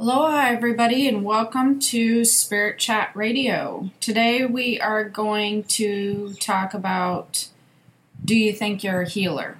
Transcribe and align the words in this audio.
Aloha, 0.00 0.46
everybody, 0.46 1.06
and 1.06 1.22
welcome 1.24 1.78
to 1.78 2.24
Spirit 2.24 2.78
Chat 2.78 3.10
Radio. 3.14 3.90
Today 4.00 4.46
we 4.46 4.80
are 4.80 5.04
going 5.04 5.62
to 5.64 6.32
talk 6.40 6.72
about 6.72 7.50
Do 8.24 8.34
you 8.34 8.54
think 8.54 8.82
you're 8.82 9.02
a 9.02 9.06
healer? 9.06 9.58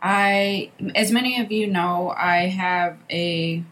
I, 0.00 0.70
as 0.94 1.10
many 1.10 1.40
of 1.40 1.50
you 1.50 1.66
know, 1.66 2.14
I 2.16 2.46
have 2.46 2.96
a 3.10 3.64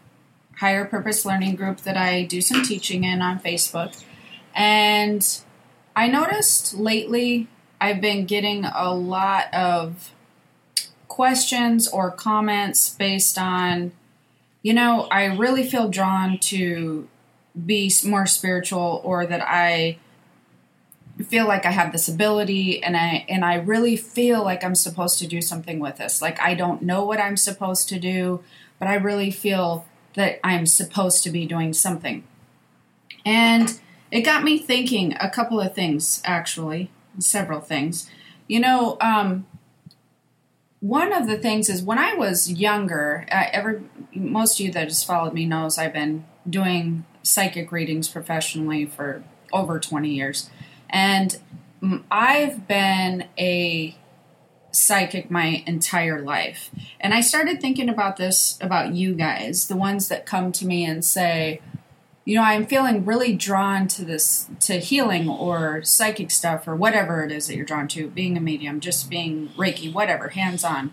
higher 0.57 0.83
purpose 0.83 1.25
learning 1.25 1.55
group 1.55 1.79
that 1.83 1.95
I 1.95 2.23
do 2.23 2.41
some 2.41 2.61
teaching 2.63 3.05
in 3.05 3.21
on 3.21 3.39
Facebook. 3.39 4.03
And 4.53 5.25
I 5.95 6.09
noticed 6.09 6.73
lately 6.73 7.47
I've 7.79 8.01
been 8.01 8.25
getting 8.25 8.65
a 8.65 8.93
lot 8.93 9.45
of 9.53 10.11
questions 11.07 11.87
or 11.87 12.11
comments 12.11 12.89
based 12.89 13.37
on 13.37 13.93
you 14.61 14.73
know, 14.73 15.07
I 15.11 15.25
really 15.25 15.67
feel 15.67 15.89
drawn 15.89 16.37
to 16.39 17.07
be 17.65 17.91
more 18.05 18.25
spiritual 18.25 19.01
or 19.03 19.25
that 19.25 19.41
I 19.41 19.97
feel 21.23 21.47
like 21.47 21.65
I 21.65 21.71
have 21.71 21.91
this 21.91 22.07
ability 22.07 22.83
and 22.83 22.95
I 22.95 23.25
and 23.27 23.43
I 23.43 23.55
really 23.55 23.95
feel 23.95 24.43
like 24.43 24.63
I'm 24.63 24.75
supposed 24.75 25.19
to 25.19 25.27
do 25.27 25.41
something 25.41 25.79
with 25.79 25.97
this. 25.97 26.21
Like 26.21 26.39
I 26.41 26.53
don't 26.53 26.81
know 26.81 27.03
what 27.03 27.19
I'm 27.19 27.37
supposed 27.37 27.89
to 27.89 27.99
do, 27.99 28.43
but 28.79 28.87
I 28.87 28.95
really 28.95 29.31
feel 29.31 29.85
that 30.15 30.39
I'm 30.43 30.65
supposed 30.65 31.23
to 31.23 31.29
be 31.29 31.45
doing 31.45 31.73
something. 31.73 32.23
And 33.25 33.79
it 34.09 34.21
got 34.21 34.43
me 34.43 34.57
thinking 34.57 35.15
a 35.19 35.29
couple 35.29 35.59
of 35.59 35.73
things 35.73 36.21
actually, 36.25 36.89
several 37.19 37.61
things. 37.61 38.09
You 38.47 38.59
know, 38.59 38.97
um, 38.99 39.45
one 40.81 41.13
of 41.13 41.27
the 41.27 41.37
things 41.37 41.69
is 41.69 41.83
when 41.83 41.99
I 41.99 42.15
was 42.15 42.51
younger, 42.51 43.25
uh, 43.31 43.45
every 43.53 43.83
most 44.13 44.59
of 44.59 44.65
you 44.65 44.71
that 44.73 44.85
has 44.85 45.03
followed 45.03 45.33
me 45.33 45.45
knows 45.45 45.77
I've 45.77 45.93
been 45.93 46.25
doing 46.49 47.05
psychic 47.23 47.71
readings 47.71 48.07
professionally 48.07 48.87
for 48.87 49.23
over 49.53 49.79
20 49.79 50.09
years. 50.09 50.49
And 50.89 51.37
I've 52.09 52.67
been 52.67 53.27
a 53.37 53.95
psychic 54.71 55.29
my 55.29 55.63
entire 55.67 56.19
life. 56.19 56.71
And 56.99 57.13
I 57.13 57.21
started 57.21 57.61
thinking 57.61 57.87
about 57.87 58.17
this 58.17 58.57
about 58.59 58.93
you 58.95 59.13
guys, 59.13 59.67
the 59.67 59.77
ones 59.77 60.07
that 60.07 60.25
come 60.25 60.51
to 60.53 60.65
me 60.65 60.83
and 60.83 61.05
say, 61.05 61.61
you 62.23 62.35
know, 62.35 62.43
I'm 62.43 62.67
feeling 62.67 63.03
really 63.03 63.33
drawn 63.33 63.87
to 63.89 64.05
this, 64.05 64.47
to 64.61 64.75
healing 64.79 65.27
or 65.27 65.83
psychic 65.83 66.29
stuff 66.29 66.67
or 66.67 66.75
whatever 66.75 67.23
it 67.23 67.31
is 67.31 67.47
that 67.47 67.55
you're 67.55 67.65
drawn 67.65 67.87
to, 67.89 68.09
being 68.09 68.37
a 68.37 68.41
medium, 68.41 68.79
just 68.79 69.09
being 69.09 69.49
Reiki, 69.57 69.91
whatever, 69.91 70.29
hands 70.29 70.63
on. 70.63 70.91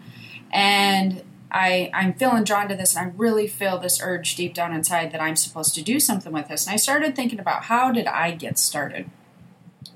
And 0.51 1.23
I, 1.51 1.91
I'm 1.93 2.15
feeling 2.15 2.45
drawn 2.45 2.69
to 2.69 2.75
this, 2.75 2.97
and 2.97 3.07
I 3.07 3.15
really 3.17 3.47
feel 3.47 3.79
this 3.79 4.01
urge 4.03 4.37
deep 4.37 4.55
down 4.55 4.73
inside 4.73 5.13
that 5.13 5.21
I'm 5.21 5.37
supposed 5.37 5.75
to 5.75 5.83
do 5.83 6.01
something 6.01 6.33
with 6.33 6.49
this. 6.49 6.67
And 6.67 6.73
I 6.73 6.77
started 6.77 7.15
thinking 7.15 7.41
about 7.41 7.65
how 7.65 7.93
did 7.93 8.07
I 8.07 8.31
get 8.33 8.59
started? 8.59 9.11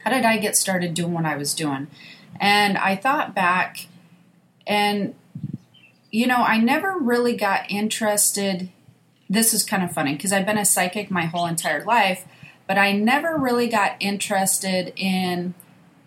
How 0.04 0.10
did 0.10 0.24
I 0.24 0.38
get 0.38 0.56
started 0.56 0.94
doing 0.94 1.12
what 1.12 1.24
I 1.24 1.36
was 1.36 1.54
doing? 1.54 1.88
And 2.40 2.76
I 2.76 2.96
thought 2.96 3.34
back, 3.34 3.86
and 4.66 5.14
you 6.10 6.26
know, 6.26 6.42
I 6.42 6.58
never 6.58 6.98
really 6.98 7.36
got 7.36 7.70
interested 7.70 8.70
this 9.32 9.54
is 9.54 9.64
kind 9.64 9.82
of 9.82 9.90
funny 9.90 10.14
because 10.14 10.32
I've 10.32 10.44
been 10.44 10.58
a 10.58 10.64
psychic 10.64 11.10
my 11.10 11.24
whole 11.24 11.46
entire 11.46 11.82
life, 11.84 12.26
but 12.66 12.76
I 12.76 12.92
never 12.92 13.36
really 13.36 13.66
got 13.66 13.96
interested 13.98 14.92
in 14.94 15.54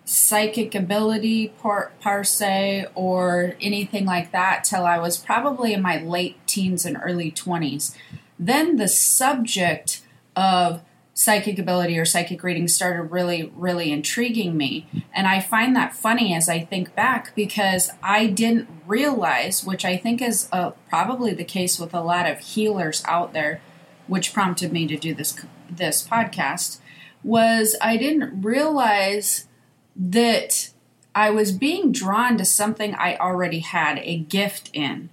psychic 0.05 0.75
ability 0.75 1.51
per, 1.59 2.23
se 2.23 2.85
or 2.93 3.55
anything 3.59 4.05
like 4.05 4.31
that 4.31 4.63
till 4.63 4.85
I 4.85 4.99
was 4.99 5.17
probably 5.17 5.73
in 5.73 5.81
my 5.81 5.97
late 5.97 6.37
teens 6.45 6.85
and 6.85 6.97
early 7.03 7.31
20s. 7.31 7.95
Then 8.37 8.75
the 8.75 8.87
subject 8.87 10.03
of 10.35 10.81
psychic 11.17 11.57
ability 11.57 11.97
or 11.97 12.03
psychic 12.03 12.43
reading 12.43 12.67
started 12.67 13.03
really, 13.03 13.49
really 13.55 13.89
intriguing 13.89 14.55
me. 14.55 14.85
And 15.13 15.25
I 15.25 15.39
find 15.39 15.73
that 15.75 15.95
funny 15.95 16.35
as 16.35 16.49
I 16.49 16.59
think 16.59 16.93
back 16.93 17.33
because 17.35 17.89
I 18.03 18.27
didn't 18.27 18.67
realize, 18.85 19.63
which 19.63 19.85
I 19.85 19.95
think 19.95 20.21
is 20.21 20.49
uh, 20.51 20.71
probably 20.89 21.33
the 21.33 21.45
case 21.45 21.79
with 21.79 21.93
a 21.93 22.01
lot 22.01 22.29
of 22.29 22.39
healers 22.39 23.01
out 23.07 23.31
there, 23.31 23.61
which 24.07 24.33
prompted 24.33 24.73
me 24.73 24.85
to 24.87 24.97
do 24.97 25.15
this 25.15 25.39
this 25.69 26.05
podcast, 26.05 26.79
was 27.23 27.77
I 27.81 27.95
didn't 27.95 28.41
realize 28.41 29.47
that 29.95 30.71
I 31.15 31.29
was 31.29 31.53
being 31.53 31.93
drawn 31.93 32.37
to 32.37 32.45
something 32.45 32.93
I 32.93 33.15
already 33.15 33.59
had 33.59 33.99
a 33.99 34.17
gift 34.17 34.69
in. 34.73 35.09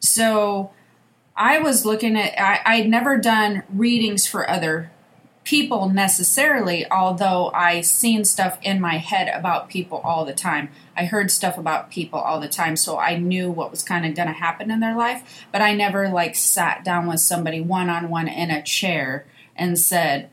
So 0.00 0.72
I 1.36 1.60
was 1.60 1.86
looking 1.86 2.16
at 2.16 2.34
I, 2.42 2.60
I'd 2.66 2.88
never 2.88 3.18
done 3.18 3.62
readings 3.70 4.26
for 4.26 4.50
other 4.50 4.90
people 5.48 5.88
necessarily, 5.88 6.84
although 6.90 7.50
I 7.54 7.80
seen 7.80 8.26
stuff 8.26 8.58
in 8.60 8.82
my 8.82 8.98
head 8.98 9.28
about 9.28 9.70
people 9.70 9.96
all 10.04 10.26
the 10.26 10.34
time. 10.34 10.68
I 10.94 11.06
heard 11.06 11.30
stuff 11.30 11.56
about 11.56 11.90
people 11.90 12.18
all 12.18 12.38
the 12.38 12.50
time, 12.50 12.76
so 12.76 12.98
I 12.98 13.16
knew 13.16 13.50
what 13.50 13.70
was 13.70 13.82
kind 13.82 14.04
of 14.04 14.14
going 14.14 14.28
to 14.28 14.34
happen 14.34 14.70
in 14.70 14.80
their 14.80 14.94
life, 14.94 15.46
but 15.50 15.62
I 15.62 15.72
never 15.72 16.10
like 16.10 16.36
sat 16.36 16.84
down 16.84 17.06
with 17.06 17.20
somebody 17.20 17.62
one 17.62 17.88
on 17.88 18.10
one 18.10 18.28
in 18.28 18.50
a 18.50 18.62
chair 18.62 19.26
and 19.56 19.78
said, 19.78 20.28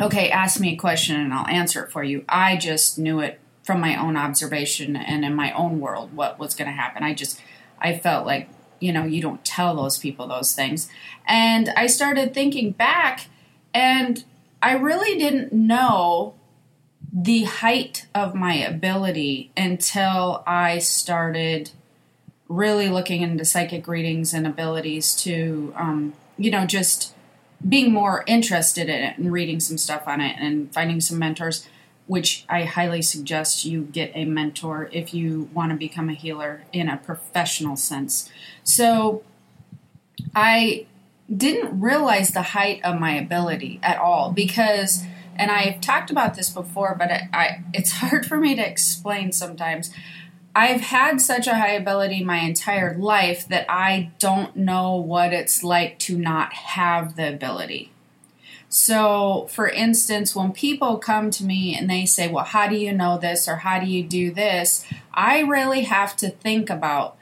"Okay, 0.00 0.30
ask 0.30 0.60
me 0.60 0.74
a 0.74 0.76
question 0.76 1.16
and 1.16 1.34
I'll 1.34 1.48
answer 1.48 1.82
it 1.82 1.90
for 1.90 2.04
you." 2.04 2.24
I 2.28 2.56
just 2.56 2.96
knew 2.96 3.18
it 3.18 3.40
from 3.64 3.80
my 3.80 3.96
own 3.96 4.16
observation 4.16 4.94
and 4.94 5.24
in 5.24 5.34
my 5.34 5.50
own 5.50 5.80
world 5.80 6.14
what 6.14 6.38
was 6.38 6.54
going 6.54 6.68
to 6.68 6.80
happen. 6.80 7.02
I 7.02 7.12
just 7.12 7.42
I 7.80 7.98
felt 7.98 8.24
like, 8.24 8.48
you 8.78 8.92
know, 8.92 9.04
you 9.04 9.20
don't 9.20 9.44
tell 9.44 9.74
those 9.74 9.98
people 9.98 10.28
those 10.28 10.54
things. 10.54 10.88
And 11.26 11.70
I 11.70 11.88
started 11.88 12.32
thinking 12.32 12.70
back 12.70 13.26
and 13.74 14.24
I 14.60 14.72
really 14.72 15.18
didn't 15.18 15.52
know 15.52 16.34
the 17.12 17.44
height 17.44 18.06
of 18.14 18.34
my 18.34 18.54
ability 18.54 19.50
until 19.56 20.42
I 20.46 20.78
started 20.78 21.70
really 22.48 22.88
looking 22.88 23.22
into 23.22 23.44
psychic 23.44 23.86
readings 23.86 24.34
and 24.34 24.46
abilities 24.46 25.14
to, 25.16 25.72
um, 25.76 26.14
you 26.36 26.50
know, 26.50 26.66
just 26.66 27.14
being 27.66 27.92
more 27.92 28.24
interested 28.26 28.88
in 28.88 29.02
it 29.02 29.18
and 29.18 29.32
reading 29.32 29.60
some 29.60 29.78
stuff 29.78 30.06
on 30.06 30.20
it 30.20 30.36
and 30.38 30.72
finding 30.72 31.00
some 31.00 31.18
mentors, 31.18 31.68
which 32.06 32.44
I 32.48 32.64
highly 32.64 33.02
suggest 33.02 33.64
you 33.64 33.82
get 33.82 34.12
a 34.14 34.24
mentor 34.24 34.88
if 34.92 35.12
you 35.12 35.50
want 35.52 35.72
to 35.72 35.76
become 35.76 36.08
a 36.08 36.14
healer 36.14 36.62
in 36.72 36.88
a 36.88 36.96
professional 36.96 37.76
sense. 37.76 38.30
So 38.64 39.22
I 40.34 40.86
didn't 41.34 41.80
realize 41.80 42.30
the 42.30 42.42
height 42.42 42.80
of 42.84 42.98
my 42.98 43.14
ability 43.14 43.78
at 43.82 43.98
all 43.98 44.32
because 44.32 45.04
and 45.36 45.50
I've 45.50 45.80
talked 45.80 46.10
about 46.10 46.34
this 46.34 46.50
before 46.50 46.96
but 46.98 47.10
I, 47.32 47.62
it's 47.72 47.92
hard 48.00 48.26
for 48.26 48.38
me 48.38 48.54
to 48.56 48.66
explain 48.66 49.32
sometimes 49.32 49.90
I've 50.58 50.80
had 50.80 51.20
such 51.20 51.46
a 51.46 51.54
high 51.54 51.74
ability 51.74 52.24
my 52.24 52.38
entire 52.38 52.96
life 52.98 53.46
that 53.46 53.66
I 53.68 54.10
don't 54.18 54.56
know 54.56 54.96
what 54.96 55.32
it's 55.32 55.62
like 55.62 56.00
to 56.00 56.18
not 56.18 56.52
have 56.52 57.14
the 57.14 57.28
ability. 57.28 57.92
So, 58.68 59.46
for 59.50 59.68
instance, 59.68 60.34
when 60.34 60.52
people 60.52 60.98
come 60.98 61.30
to 61.30 61.44
me 61.44 61.76
and 61.76 61.88
they 61.88 62.04
say, 62.04 62.28
Well, 62.28 62.44
how 62.44 62.66
do 62.68 62.74
you 62.74 62.92
know 62.92 63.18
this 63.18 63.48
or 63.48 63.56
how 63.56 63.78
do 63.78 63.86
you 63.86 64.02
do 64.02 64.32
this? 64.32 64.84
I 65.14 65.40
really 65.40 65.82
have 65.82 66.16
to 66.16 66.28
think 66.28 66.70
about 66.70 67.16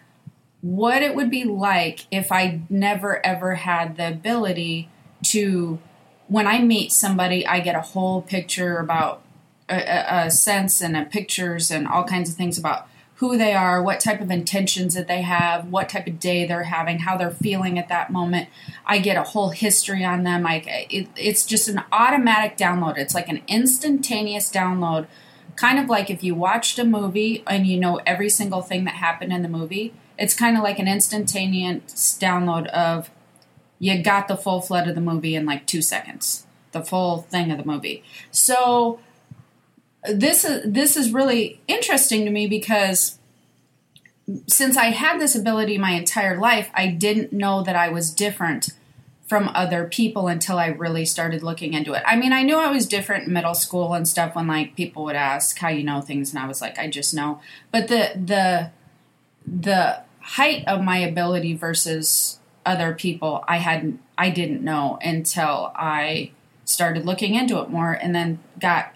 what 0.66 1.00
it 1.00 1.14
would 1.14 1.30
be 1.30 1.44
like 1.44 2.06
if 2.10 2.32
I 2.32 2.60
never 2.68 3.24
ever 3.24 3.54
had 3.54 3.96
the 3.96 4.08
ability 4.08 4.88
to, 5.26 5.78
when 6.26 6.48
I 6.48 6.60
meet 6.60 6.90
somebody, 6.90 7.46
I 7.46 7.60
get 7.60 7.76
a 7.76 7.80
whole 7.80 8.22
picture 8.22 8.78
about 8.78 9.22
a, 9.68 10.24
a, 10.26 10.30
sense 10.30 10.80
and 10.80 10.96
a 10.96 11.04
pictures 11.04 11.70
and 11.70 11.86
all 11.86 12.04
kinds 12.04 12.30
of 12.30 12.36
things 12.36 12.58
about 12.58 12.88
who 13.16 13.38
they 13.38 13.54
are, 13.54 13.80
what 13.80 14.00
type 14.00 14.20
of 14.20 14.30
intentions 14.30 14.94
that 14.94 15.06
they 15.06 15.22
have, 15.22 15.68
what 15.68 15.88
type 15.88 16.06
of 16.06 16.18
day 16.18 16.44
they're 16.44 16.64
having, 16.64 16.98
how 16.98 17.16
they're 17.16 17.30
feeling 17.30 17.78
at 17.78 17.88
that 17.88 18.10
moment. 18.10 18.48
I 18.84 18.98
get 18.98 19.16
a 19.16 19.22
whole 19.22 19.50
history 19.50 20.04
on 20.04 20.24
them. 20.24 20.44
It, 20.46 21.08
it's 21.16 21.46
just 21.46 21.68
an 21.68 21.82
automatic 21.92 22.58
download. 22.58 22.98
It's 22.98 23.14
like 23.14 23.28
an 23.28 23.42
instantaneous 23.46 24.50
download, 24.50 25.06
kind 25.54 25.78
of 25.78 25.88
like 25.88 26.10
if 26.10 26.24
you 26.24 26.34
watched 26.34 26.78
a 26.78 26.84
movie 26.84 27.44
and 27.46 27.66
you 27.66 27.78
know 27.78 28.00
every 28.04 28.28
single 28.28 28.62
thing 28.62 28.84
that 28.84 28.94
happened 28.94 29.32
in 29.32 29.42
the 29.42 29.48
movie 29.48 29.94
it's 30.18 30.34
kind 30.34 30.56
of 30.56 30.62
like 30.62 30.78
an 30.78 30.88
instantaneous 30.88 32.18
download 32.20 32.66
of 32.68 33.10
you 33.78 34.02
got 34.02 34.28
the 34.28 34.36
full 34.36 34.60
flood 34.60 34.88
of 34.88 34.94
the 34.94 35.00
movie 35.00 35.34
in 35.34 35.44
like 35.44 35.66
two 35.66 35.82
seconds, 35.82 36.46
the 36.72 36.82
full 36.82 37.22
thing 37.22 37.50
of 37.50 37.58
the 37.58 37.64
movie. 37.64 38.02
So 38.30 39.00
this 40.08 40.44
is 40.44 40.72
this 40.72 40.96
is 40.96 41.12
really 41.12 41.60
interesting 41.68 42.24
to 42.24 42.30
me 42.30 42.46
because 42.46 43.18
since 44.46 44.76
I 44.76 44.86
had 44.86 45.20
this 45.20 45.34
ability 45.34 45.78
my 45.78 45.92
entire 45.92 46.38
life, 46.38 46.70
I 46.74 46.88
didn't 46.88 47.32
know 47.32 47.62
that 47.62 47.76
I 47.76 47.88
was 47.88 48.10
different 48.10 48.70
from 49.26 49.50
other 49.54 49.84
people 49.84 50.28
until 50.28 50.58
I 50.58 50.68
really 50.68 51.04
started 51.04 51.42
looking 51.42 51.74
into 51.74 51.94
it. 51.94 52.02
I 52.06 52.16
mean, 52.16 52.32
I 52.32 52.42
knew 52.42 52.56
I 52.56 52.70
was 52.70 52.86
different 52.86 53.26
in 53.26 53.32
middle 53.32 53.54
school 53.54 53.92
and 53.92 54.06
stuff 54.06 54.36
when 54.36 54.46
like 54.46 54.76
people 54.76 55.04
would 55.04 55.16
ask 55.16 55.58
how 55.58 55.68
you 55.68 55.82
know 55.82 56.00
things 56.00 56.32
and 56.32 56.38
I 56.38 56.46
was 56.46 56.60
like 56.60 56.78
I 56.78 56.88
just 56.88 57.12
know. 57.12 57.40
But 57.70 57.88
the 57.88 58.12
the 58.14 58.70
the 59.46 60.05
height 60.26 60.64
of 60.66 60.82
my 60.82 60.98
ability 60.98 61.54
versus 61.54 62.40
other 62.64 62.92
people 62.92 63.44
I 63.46 63.58
hadn't 63.58 64.00
I 64.18 64.30
didn't 64.30 64.62
know 64.62 64.98
until 65.00 65.72
I 65.76 66.32
started 66.64 67.06
looking 67.06 67.36
into 67.36 67.60
it 67.60 67.70
more 67.70 67.92
and 67.92 68.12
then 68.12 68.40
got 68.60 68.92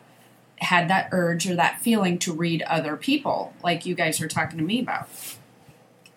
had 0.56 0.91
that 0.91 1.09
urge 1.12 1.49
or 1.49 1.55
that 1.55 1.81
feeling 1.81 2.19
to 2.19 2.32
read 2.32 2.62
other 2.62 2.97
people 2.97 3.55
like 3.62 3.87
you 3.87 3.94
guys 3.94 4.21
were 4.21 4.27
talking 4.27 4.59
to 4.59 4.65
me 4.65 4.81
about. 4.81 5.09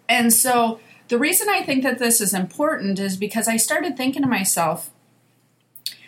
And 0.10 0.34
so 0.34 0.80
the 1.10 1.20
reason 1.20 1.48
I 1.48 1.62
think 1.62 1.84
that 1.84 2.00
this 2.00 2.20
is 2.20 2.34
important 2.34 3.00
is 3.00 3.16
because 3.16 3.48
I 3.48 3.58
started 3.58 3.96
thinking 3.96 4.24
to 4.24 4.28
myself 4.28 4.90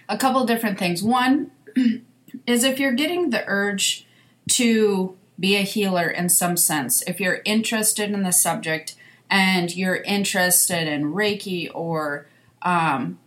a 0.09 0.17
couple 0.17 0.45
different 0.45 0.79
things. 0.79 1.03
One 1.03 1.51
is 2.47 2.63
if 2.63 2.79
you're 2.79 2.91
getting 2.91 3.29
the 3.29 3.43
urge 3.47 4.07
to 4.49 5.15
be 5.39 5.55
a 5.55 5.61
healer 5.61 6.09
in 6.09 6.29
some 6.29 6.57
sense, 6.57 7.03
if 7.03 7.19
you're 7.19 7.41
interested 7.45 8.11
in 8.11 8.23
the 8.23 8.33
subject 8.33 8.94
and 9.29 9.75
you're 9.75 9.95
interested 9.95 10.87
in 10.87 11.13
Reiki 11.13 11.69
or 11.73 12.27
um, 12.61 13.19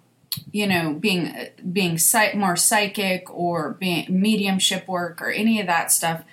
you 0.52 0.66
know 0.66 0.92
being 0.94 1.34
being 1.72 1.98
more 2.34 2.56
psychic 2.56 3.32
or 3.32 3.70
being 3.74 4.06
mediumship 4.08 4.86
work 4.88 5.20
or 5.22 5.30
any 5.30 5.60
of 5.60 5.66
that 5.66 5.90
stuff 5.90 6.24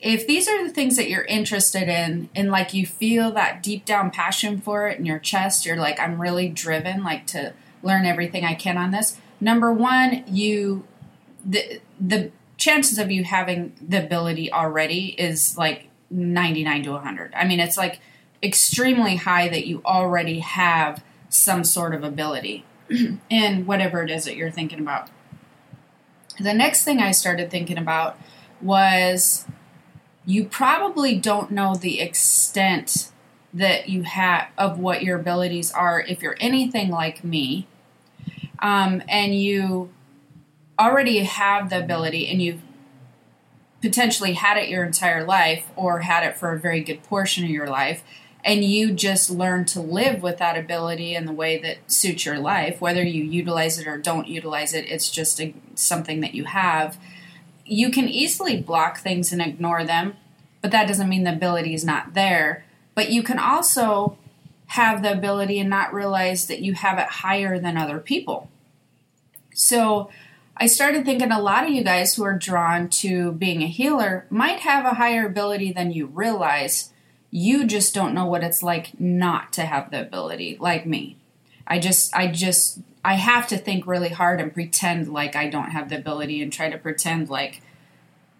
if 0.00 0.26
these 0.26 0.48
are 0.48 0.62
the 0.66 0.72
things 0.72 0.96
that 0.96 1.08
you're 1.08 1.24
interested 1.24 1.88
in 1.88 2.28
and 2.34 2.50
like 2.50 2.74
you 2.74 2.84
feel 2.84 3.30
that 3.32 3.62
deep 3.62 3.84
down 3.84 4.10
passion 4.10 4.60
for 4.60 4.88
it 4.88 4.98
in 4.98 5.06
your 5.06 5.18
chest 5.18 5.64
you're 5.64 5.76
like 5.76 5.98
i'm 6.00 6.20
really 6.20 6.48
driven 6.48 7.02
like 7.02 7.26
to 7.26 7.52
learn 7.82 8.04
everything 8.04 8.44
i 8.44 8.54
can 8.54 8.76
on 8.76 8.90
this 8.90 9.18
number 9.40 9.72
one 9.72 10.24
you 10.26 10.84
the 11.44 11.80
the 12.00 12.30
chances 12.56 12.98
of 12.98 13.10
you 13.10 13.24
having 13.24 13.72
the 13.80 14.02
ability 14.02 14.52
already 14.52 15.08
is 15.18 15.56
like 15.58 15.88
99 16.10 16.82
to 16.84 16.90
100 16.92 17.32
i 17.34 17.44
mean 17.46 17.60
it's 17.60 17.76
like 17.76 18.00
extremely 18.44 19.16
high 19.16 19.48
that 19.48 19.66
you 19.66 19.82
already 19.84 20.40
have 20.40 21.02
some 21.28 21.64
sort 21.64 21.94
of 21.94 22.04
ability. 22.04 22.64
In 23.30 23.66
whatever 23.66 24.02
it 24.02 24.10
is 24.10 24.24
that 24.26 24.36
you're 24.36 24.50
thinking 24.50 24.78
about. 24.78 25.08
The 26.38 26.52
next 26.52 26.84
thing 26.84 26.98
i 26.98 27.12
started 27.12 27.50
thinking 27.50 27.78
about 27.78 28.18
was 28.60 29.46
you 30.26 30.44
probably 30.44 31.16
don't 31.16 31.50
know 31.50 31.74
the 31.74 32.00
extent 32.00 33.10
that 33.52 33.88
you 33.88 34.02
have 34.02 34.48
of 34.58 34.78
what 34.78 35.02
your 35.02 35.18
abilities 35.18 35.70
are 35.70 36.00
if 36.00 36.22
you're 36.22 36.36
anything 36.40 36.90
like 36.90 37.22
me. 37.22 37.66
Um, 38.58 39.02
and 39.08 39.34
you 39.34 39.90
already 40.78 41.18
have 41.20 41.70
the 41.70 41.78
ability 41.78 42.26
and 42.26 42.42
you've 42.42 42.62
potentially 43.80 44.32
had 44.32 44.56
it 44.56 44.68
your 44.68 44.84
entire 44.84 45.24
life 45.24 45.66
or 45.76 46.00
had 46.00 46.26
it 46.26 46.36
for 46.36 46.52
a 46.52 46.58
very 46.58 46.80
good 46.80 47.02
portion 47.04 47.44
of 47.44 47.50
your 47.50 47.68
life 47.68 48.02
and 48.44 48.62
you 48.62 48.92
just 48.92 49.30
learn 49.30 49.64
to 49.64 49.80
live 49.80 50.22
with 50.22 50.36
that 50.38 50.58
ability 50.58 51.14
in 51.14 51.24
the 51.24 51.32
way 51.32 51.58
that 51.58 51.78
suits 51.90 52.24
your 52.24 52.38
life 52.38 52.80
whether 52.80 53.02
you 53.02 53.24
utilize 53.24 53.78
it 53.78 53.86
or 53.86 53.96
don't 53.96 54.28
utilize 54.28 54.74
it 54.74 54.84
it's 54.90 55.10
just 55.10 55.40
a, 55.40 55.54
something 55.74 56.20
that 56.20 56.34
you 56.34 56.44
have 56.44 56.98
you 57.66 57.90
can 57.90 58.08
easily 58.08 58.60
block 58.60 58.98
things 58.98 59.32
and 59.32 59.40
ignore 59.40 59.84
them, 59.84 60.16
but 60.60 60.70
that 60.70 60.88
doesn't 60.88 61.08
mean 61.08 61.24
the 61.24 61.32
ability 61.32 61.74
is 61.74 61.84
not 61.84 62.14
there. 62.14 62.64
But 62.94 63.10
you 63.10 63.22
can 63.22 63.38
also 63.38 64.18
have 64.66 65.02
the 65.02 65.12
ability 65.12 65.58
and 65.58 65.70
not 65.70 65.92
realize 65.92 66.46
that 66.46 66.60
you 66.60 66.74
have 66.74 66.98
it 66.98 67.06
higher 67.06 67.58
than 67.58 67.76
other 67.76 67.98
people. 67.98 68.48
So 69.54 70.10
I 70.56 70.66
started 70.66 71.04
thinking 71.04 71.30
a 71.30 71.40
lot 71.40 71.64
of 71.64 71.70
you 71.70 71.82
guys 71.82 72.14
who 72.14 72.24
are 72.24 72.38
drawn 72.38 72.88
to 72.88 73.32
being 73.32 73.62
a 73.62 73.68
healer 73.68 74.26
might 74.30 74.60
have 74.60 74.84
a 74.84 74.94
higher 74.94 75.26
ability 75.26 75.72
than 75.72 75.92
you 75.92 76.06
realize. 76.06 76.90
You 77.36 77.66
just 77.66 77.94
don't 77.94 78.14
know 78.14 78.26
what 78.26 78.44
it's 78.44 78.62
like 78.62 78.98
not 79.00 79.52
to 79.54 79.62
have 79.62 79.90
the 79.90 80.00
ability, 80.00 80.56
like 80.60 80.86
me. 80.86 81.16
I 81.66 81.80
just, 81.80 82.14
I 82.14 82.28
just 82.28 82.78
I 83.04 83.14
have 83.14 83.48
to 83.48 83.58
think 83.58 83.86
really 83.86 84.10
hard 84.10 84.40
and 84.40 84.54
pretend 84.54 85.08
like 85.08 85.34
I 85.34 85.48
don't 85.48 85.70
have 85.70 85.88
the 85.88 85.98
ability 85.98 86.40
and 86.42 86.52
try 86.52 86.70
to 86.70 86.78
pretend 86.78 87.28
like 87.28 87.60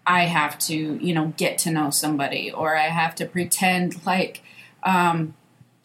I 0.07 0.23
have 0.23 0.57
to, 0.59 0.75
you 0.75 1.13
know, 1.13 1.33
get 1.37 1.57
to 1.59 1.71
know 1.71 1.89
somebody 1.89 2.51
or 2.51 2.75
I 2.75 2.87
have 2.87 3.15
to 3.15 3.25
pretend 3.25 4.05
like 4.05 4.43
um, 4.83 5.35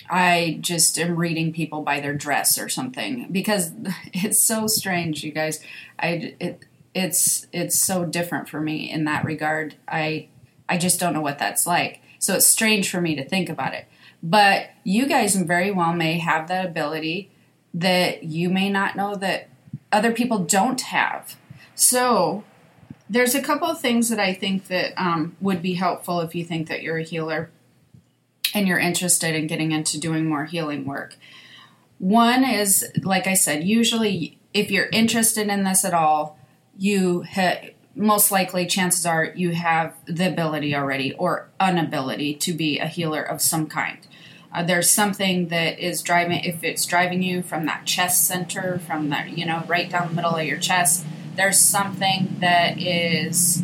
I 0.09 0.59
just 0.61 0.99
am 0.99 1.17
reading 1.17 1.53
people 1.53 1.83
by 1.83 2.01
their 2.01 2.15
dress 2.15 2.59
or 2.59 2.69
something 2.69 3.29
because 3.31 3.73
it's 4.13 4.43
so 4.43 4.67
strange, 4.67 5.25
you 5.25 5.33
guys. 5.33 5.61
I 5.99 6.35
it 6.41 6.65
it's 6.95 7.47
it's 7.53 7.79
so 7.79 8.05
different 8.05 8.49
for 8.49 8.61
me 8.61 8.91
in 8.91 9.05
that 9.05 9.25
regard. 9.25 9.75
I 9.87 10.29
I 10.69 10.79
just 10.79 11.01
don't 11.01 11.13
know 11.13 11.21
what 11.21 11.39
that's 11.39 11.67
like. 11.67 12.01
So 12.20 12.37
it's 12.37 12.46
strange 12.46 12.88
for 12.88 13.00
me 13.00 13.17
to 13.17 13.25
think 13.25 13.49
about 13.49 13.75
it. 13.75 13.87
But 14.22 14.70
you 14.84 15.06
guys 15.08 15.34
very 15.34 15.72
well 15.72 15.93
may 15.93 16.19
have 16.19 16.46
that 16.49 16.67
ability 16.67 17.31
that 17.75 18.22
you 18.22 18.49
may 18.49 18.70
not 18.70 18.94
know 18.94 19.17
that 19.17 19.49
other 19.90 20.12
people 20.12 20.38
don't 20.38 20.81
have. 20.82 21.37
So 21.75 22.44
there's 23.08 23.34
a 23.34 23.43
couple 23.43 23.67
of 23.67 23.81
things 23.81 24.08
that 24.11 24.20
I 24.20 24.34
think 24.34 24.69
that 24.69 24.93
um, 24.96 25.37
would 25.40 25.62
be 25.62 25.75
helpful 25.75 26.20
if 26.20 26.34
you 26.34 26.44
think 26.44 26.69
that 26.69 26.82
you're 26.82 26.99
a 26.99 27.02
healer 27.02 27.50
and 28.55 28.69
you're 28.69 28.78
interested 28.78 29.34
in 29.34 29.46
getting 29.46 29.72
into 29.72 29.99
doing 29.99 30.26
more 30.26 30.44
healing 30.44 30.84
work. 30.84 31.17
One 31.99 32.44
is, 32.44 32.90
like 33.02 33.26
I 33.26 33.34
said, 33.34 33.64
usually 33.64 34.38
if 34.52 34.70
you're 34.70 34.88
interested 34.93 35.49
in 35.49 35.64
this 35.64 35.84
at 35.84 35.94
all, 35.94 36.38
you 36.76 37.22
ha- 37.22 37.70
most 38.00 38.32
likely 38.32 38.67
chances 38.67 39.05
are 39.05 39.26
you 39.37 39.50
have 39.50 39.94
the 40.06 40.26
ability 40.26 40.75
already 40.75 41.12
or 41.14 41.49
inability 41.61 42.35
to 42.35 42.52
be 42.52 42.79
a 42.79 42.87
healer 42.87 43.23
of 43.23 43.43
some 43.43 43.67
kind. 43.67 43.99
Uh, 44.52 44.64
there's 44.64 44.91
something 44.91 45.49
that 45.49 45.79
is 45.79 46.02
driving, 46.02 46.43
if 46.43 46.64
it's 46.64 46.85
driving 46.87 47.23
you 47.23 47.43
from 47.43 47.67
that 47.67 47.85
chest 47.85 48.26
center, 48.26 48.81
from 48.81 49.11
that, 49.11 49.37
you 49.37 49.47
know, 49.47 49.62
right 49.69 49.88
down 49.91 50.08
the 50.08 50.14
middle 50.14 50.35
of 50.35 50.44
your 50.44 50.58
chest, 50.58 51.05
there's 51.37 51.58
something 51.58 52.37
that 52.41 52.81
is 52.81 53.62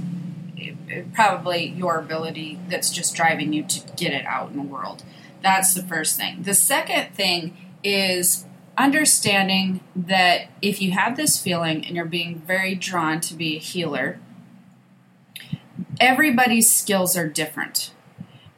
probably 1.13 1.67
your 1.71 1.99
ability 1.99 2.61
that's 2.69 2.91
just 2.91 3.15
driving 3.17 3.53
you 3.53 3.65
to 3.65 3.81
get 3.97 4.13
it 4.13 4.25
out 4.27 4.51
in 4.51 4.57
the 4.57 4.63
world. 4.63 5.03
That's 5.43 5.75
the 5.75 5.83
first 5.83 6.17
thing. 6.17 6.43
The 6.43 6.55
second 6.55 7.15
thing 7.15 7.57
is 7.83 8.45
understanding 8.79 9.81
that 9.95 10.49
if 10.63 10.81
you 10.81 10.93
have 10.93 11.17
this 11.17 11.41
feeling 11.41 11.85
and 11.85 11.97
you're 11.97 12.05
being 12.05 12.39
very 12.39 12.75
drawn 12.75 13.21
to 13.23 13.35
be 13.35 13.57
a 13.57 13.61
healer, 13.61 14.21
everybody's 16.01 16.73
skills 16.73 17.17
are 17.17 17.29
different. 17.29 17.93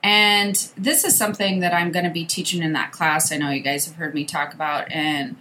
And 0.02 0.54
this 0.76 1.04
is 1.04 1.16
something 1.16 1.60
that 1.60 1.74
I'm 1.74 1.90
going 1.90 2.04
to 2.04 2.10
be 2.10 2.24
teaching 2.24 2.62
in 2.62 2.72
that 2.74 2.92
class. 2.92 3.32
I 3.32 3.36
know 3.36 3.50
you 3.50 3.60
guys 3.60 3.86
have 3.86 3.96
heard 3.96 4.14
me 4.14 4.24
talk 4.24 4.54
about, 4.54 4.90
and 4.92 5.36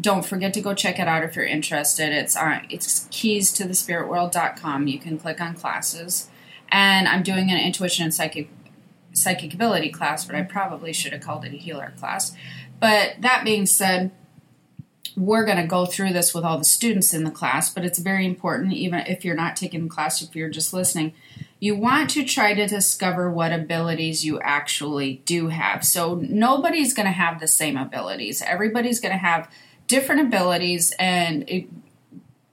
don't 0.00 0.24
forget 0.24 0.54
to 0.54 0.60
go 0.60 0.74
check 0.74 0.98
it 0.98 1.08
out 1.08 1.24
if 1.24 1.34
you're 1.34 1.44
interested. 1.44 2.12
It's 2.12 2.36
uh, 2.36 2.60
it's 2.70 3.08
keys 3.10 3.52
to 3.54 3.64
the 3.64 3.74
spiritworld.com. 3.74 4.86
You 4.86 4.98
can 4.98 5.18
click 5.18 5.40
on 5.40 5.54
classes, 5.54 6.28
and 6.68 7.08
I'm 7.08 7.22
doing 7.22 7.50
an 7.50 7.58
intuition 7.58 8.04
and 8.04 8.14
psychic 8.14 8.48
psychic 9.12 9.54
ability 9.54 9.90
class, 9.90 10.24
but 10.24 10.36
I 10.36 10.42
probably 10.42 10.92
should 10.92 11.12
have 11.12 11.22
called 11.22 11.44
it 11.44 11.52
a 11.52 11.56
healer 11.56 11.92
class. 11.98 12.36
But 12.78 13.16
that 13.20 13.44
being 13.44 13.66
said, 13.66 14.12
we're 15.16 15.46
going 15.46 15.56
to 15.56 15.66
go 15.66 15.86
through 15.86 16.12
this 16.12 16.34
with 16.34 16.44
all 16.44 16.58
the 16.58 16.64
students 16.64 17.14
in 17.14 17.24
the 17.24 17.30
class, 17.30 17.72
but 17.72 17.84
it's 17.84 17.98
very 17.98 18.26
important, 18.26 18.74
even 18.74 19.00
if 19.00 19.24
you're 19.24 19.34
not 19.34 19.56
taking 19.56 19.84
the 19.84 19.90
class, 19.90 20.20
if 20.20 20.36
you're 20.36 20.50
just 20.50 20.74
listening, 20.74 21.14
you 21.58 21.74
want 21.74 22.10
to 22.10 22.24
try 22.24 22.52
to 22.52 22.66
discover 22.66 23.30
what 23.30 23.50
abilities 23.50 24.26
you 24.26 24.38
actually 24.40 25.22
do 25.24 25.48
have. 25.48 25.84
So 25.84 26.16
nobody's 26.16 26.92
going 26.92 27.06
to 27.06 27.12
have 27.12 27.40
the 27.40 27.48
same 27.48 27.78
abilities. 27.78 28.42
Everybody's 28.42 29.00
going 29.00 29.12
to 29.12 29.18
have 29.18 29.50
different 29.86 30.20
abilities 30.20 30.92
and 30.98 31.66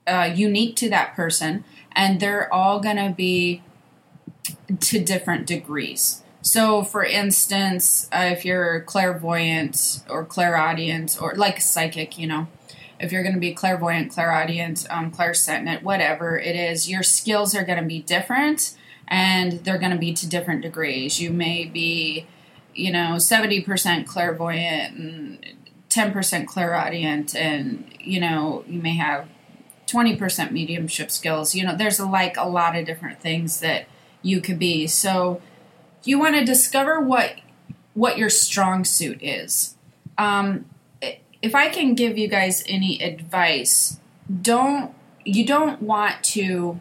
uh, 0.06 0.32
unique 0.34 0.74
to 0.76 0.88
that 0.88 1.14
person, 1.14 1.64
and 1.92 2.18
they're 2.18 2.52
all 2.52 2.80
going 2.80 2.96
to 2.96 3.14
be 3.14 3.62
to 4.80 5.04
different 5.04 5.46
degrees. 5.46 6.23
So, 6.44 6.84
for 6.84 7.02
instance, 7.02 8.06
uh, 8.12 8.28
if 8.32 8.44
you're 8.44 8.82
clairvoyant 8.82 10.02
or 10.10 10.26
clairaudient 10.26 11.16
or 11.20 11.34
like 11.36 11.58
psychic, 11.62 12.18
you 12.18 12.26
know, 12.26 12.48
if 13.00 13.12
you're 13.12 13.22
going 13.22 13.34
to 13.34 13.40
be 13.40 13.54
clairvoyant, 13.54 14.12
clairaudient, 14.12 14.86
um, 14.90 15.10
clairsentient, 15.10 15.82
whatever 15.82 16.38
it 16.38 16.54
is, 16.54 16.86
your 16.88 17.02
skills 17.02 17.54
are 17.54 17.64
going 17.64 17.80
to 17.80 17.88
be 17.88 18.02
different 18.02 18.76
and 19.08 19.64
they're 19.64 19.78
going 19.78 19.92
to 19.92 19.98
be 19.98 20.12
to 20.12 20.28
different 20.28 20.60
degrees. 20.60 21.18
You 21.18 21.30
may 21.30 21.64
be, 21.64 22.26
you 22.74 22.92
know, 22.92 23.14
70% 23.16 24.06
clairvoyant 24.06 24.98
and 24.98 25.46
10% 25.88 26.46
clairaudient, 26.46 27.34
and, 27.34 27.88
you 27.98 28.20
know, 28.20 28.64
you 28.68 28.82
may 28.82 28.96
have 28.96 29.28
20% 29.86 30.50
mediumship 30.50 31.10
skills. 31.10 31.54
You 31.54 31.64
know, 31.64 31.74
there's 31.74 32.00
like 32.00 32.36
a 32.36 32.46
lot 32.46 32.76
of 32.76 32.84
different 32.84 33.22
things 33.22 33.60
that 33.60 33.86
you 34.20 34.42
could 34.42 34.58
be. 34.58 34.86
So 34.86 35.40
you 36.06 36.18
want 36.18 36.34
to 36.36 36.44
discover 36.44 37.00
what 37.00 37.36
what 37.94 38.18
your 38.18 38.30
strong 38.30 38.84
suit 38.84 39.22
is. 39.22 39.76
Um, 40.18 40.66
if 41.42 41.54
I 41.54 41.68
can 41.68 41.94
give 41.94 42.18
you 42.18 42.28
guys 42.28 42.64
any 42.66 43.02
advice, 43.02 44.00
don't 44.42 44.94
you 45.24 45.46
don't 45.46 45.82
want 45.82 46.22
to 46.24 46.80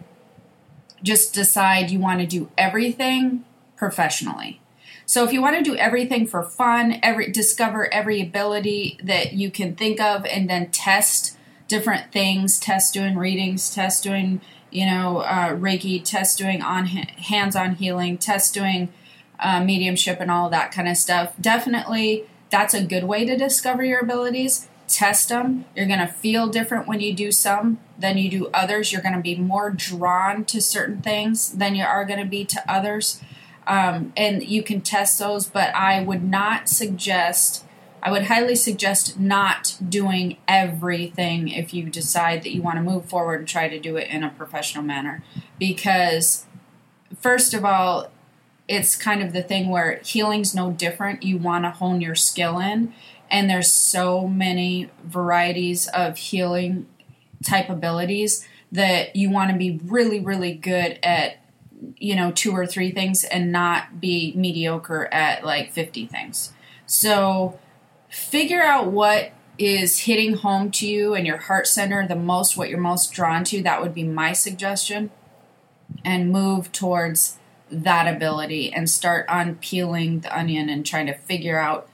just 1.01 1.33
decide 1.33 1.91
you 1.91 1.99
want 1.99 2.21
to 2.21 2.25
do 2.25 2.49
everything 2.57 3.43
professionally. 3.75 4.61
So 5.05 5.23
if 5.25 5.33
you 5.33 5.41
want 5.41 5.57
to 5.57 5.63
do 5.63 5.75
everything 5.75 6.25
for 6.25 6.43
fun, 6.43 6.99
every 7.03 7.29
discover 7.31 7.93
every 7.93 8.21
ability 8.21 8.97
that 9.03 9.33
you 9.33 9.51
can 9.51 9.75
think 9.75 9.99
of, 9.99 10.25
and 10.25 10.49
then 10.49 10.71
test 10.71 11.37
different 11.67 12.11
things, 12.11 12.59
test 12.59 12.93
doing 12.93 13.17
readings, 13.17 13.73
test 13.73 14.03
doing 14.03 14.41
you 14.71 14.85
know 14.85 15.19
uh, 15.19 15.49
Reiki, 15.49 16.03
test 16.03 16.37
doing 16.37 16.61
on 16.61 16.85
hands-on 16.85 17.75
healing, 17.75 18.17
test 18.17 18.53
doing 18.53 18.93
uh, 19.39 19.63
mediumship, 19.63 20.19
and 20.19 20.31
all 20.31 20.49
that 20.49 20.71
kind 20.71 20.87
of 20.87 20.97
stuff. 20.97 21.33
Definitely, 21.39 22.25
that's 22.49 22.73
a 22.73 22.83
good 22.83 23.03
way 23.03 23.25
to 23.25 23.37
discover 23.37 23.83
your 23.83 23.99
abilities 23.99 24.67
test 24.87 25.29
them. 25.29 25.65
You're 25.75 25.87
going 25.87 25.99
to 25.99 26.07
feel 26.07 26.47
different 26.47 26.87
when 26.87 26.99
you 26.99 27.13
do 27.13 27.31
some 27.31 27.79
than 27.97 28.17
you 28.17 28.29
do 28.29 28.47
others. 28.53 28.91
You're 28.91 29.01
going 29.01 29.15
to 29.15 29.21
be 29.21 29.35
more 29.35 29.69
drawn 29.69 30.45
to 30.45 30.61
certain 30.61 31.01
things 31.01 31.53
than 31.53 31.75
you 31.75 31.83
are 31.83 32.05
going 32.05 32.19
to 32.19 32.25
be 32.25 32.45
to 32.45 32.71
others. 32.71 33.21
Um, 33.65 34.13
and 34.17 34.43
you 34.43 34.61
can 34.61 34.81
test 34.81 35.19
those, 35.19 35.47
but 35.47 35.73
I 35.73 36.03
would 36.03 36.23
not 36.23 36.67
suggest, 36.67 37.65
I 38.01 38.11
would 38.11 38.23
highly 38.23 38.55
suggest 38.55 39.19
not 39.19 39.77
doing 39.87 40.37
everything 40.47 41.47
if 41.47 41.73
you 41.73 41.89
decide 41.89 42.43
that 42.43 42.53
you 42.53 42.61
want 42.61 42.77
to 42.77 42.83
move 42.83 43.05
forward 43.05 43.39
and 43.39 43.47
try 43.47 43.69
to 43.69 43.79
do 43.79 43.95
it 43.95 44.09
in 44.09 44.23
a 44.23 44.29
professional 44.29 44.83
manner. 44.83 45.23
Because, 45.57 46.45
first 47.19 47.53
of 47.53 47.63
all, 47.63 48.11
it's 48.67 48.95
kind 48.95 49.21
of 49.21 49.33
the 49.33 49.43
thing 49.43 49.69
where 49.69 49.99
healing's 50.03 50.55
no 50.55 50.71
different. 50.71 51.23
You 51.23 51.37
want 51.37 51.65
to 51.65 51.71
hone 51.71 52.01
your 52.01 52.15
skill 52.15 52.59
in 52.59 52.93
and 53.33 53.49
there's 53.49 53.71
so 53.71 54.27
many 54.27 54.91
varieties 55.03 55.87
of 55.87 56.17
healing 56.17 56.85
type 57.43 57.67
abilities 57.67 58.47
that 58.71 59.15
you 59.15 59.29
want 59.29 59.51
to 59.51 59.57
be 59.57 59.79
really 59.83 60.19
really 60.19 60.53
good 60.53 60.99
at 61.03 61.37
you 61.97 62.15
know 62.15 62.31
two 62.31 62.51
or 62.51 62.65
three 62.65 62.91
things 62.91 63.23
and 63.23 63.51
not 63.51 63.99
be 63.99 64.33
mediocre 64.35 65.11
at 65.11 65.43
like 65.43 65.71
50 65.71 66.05
things. 66.05 66.53
So 66.85 67.59
figure 68.09 68.61
out 68.61 68.91
what 68.91 69.31
is 69.57 70.01
hitting 70.01 70.35
home 70.35 70.71
to 70.71 70.87
you 70.87 71.13
and 71.13 71.27
your 71.27 71.37
heart 71.37 71.67
center 71.67 72.07
the 72.07 72.15
most 72.15 72.55
what 72.55 72.69
you're 72.69 72.79
most 72.79 73.11
drawn 73.11 73.43
to. 73.45 73.61
That 73.63 73.81
would 73.81 73.93
be 73.93 74.03
my 74.03 74.33
suggestion. 74.33 75.11
And 76.05 76.31
move 76.31 76.71
towards 76.71 77.37
that 77.73 78.13
ability 78.13 78.71
and 78.73 78.89
start 78.89 79.27
on 79.27 79.55
peeling 79.55 80.21
the 80.21 80.37
onion 80.37 80.69
and 80.69 80.85
trying 80.85 81.07
to 81.07 81.13
figure 81.13 81.57
out 81.57 81.89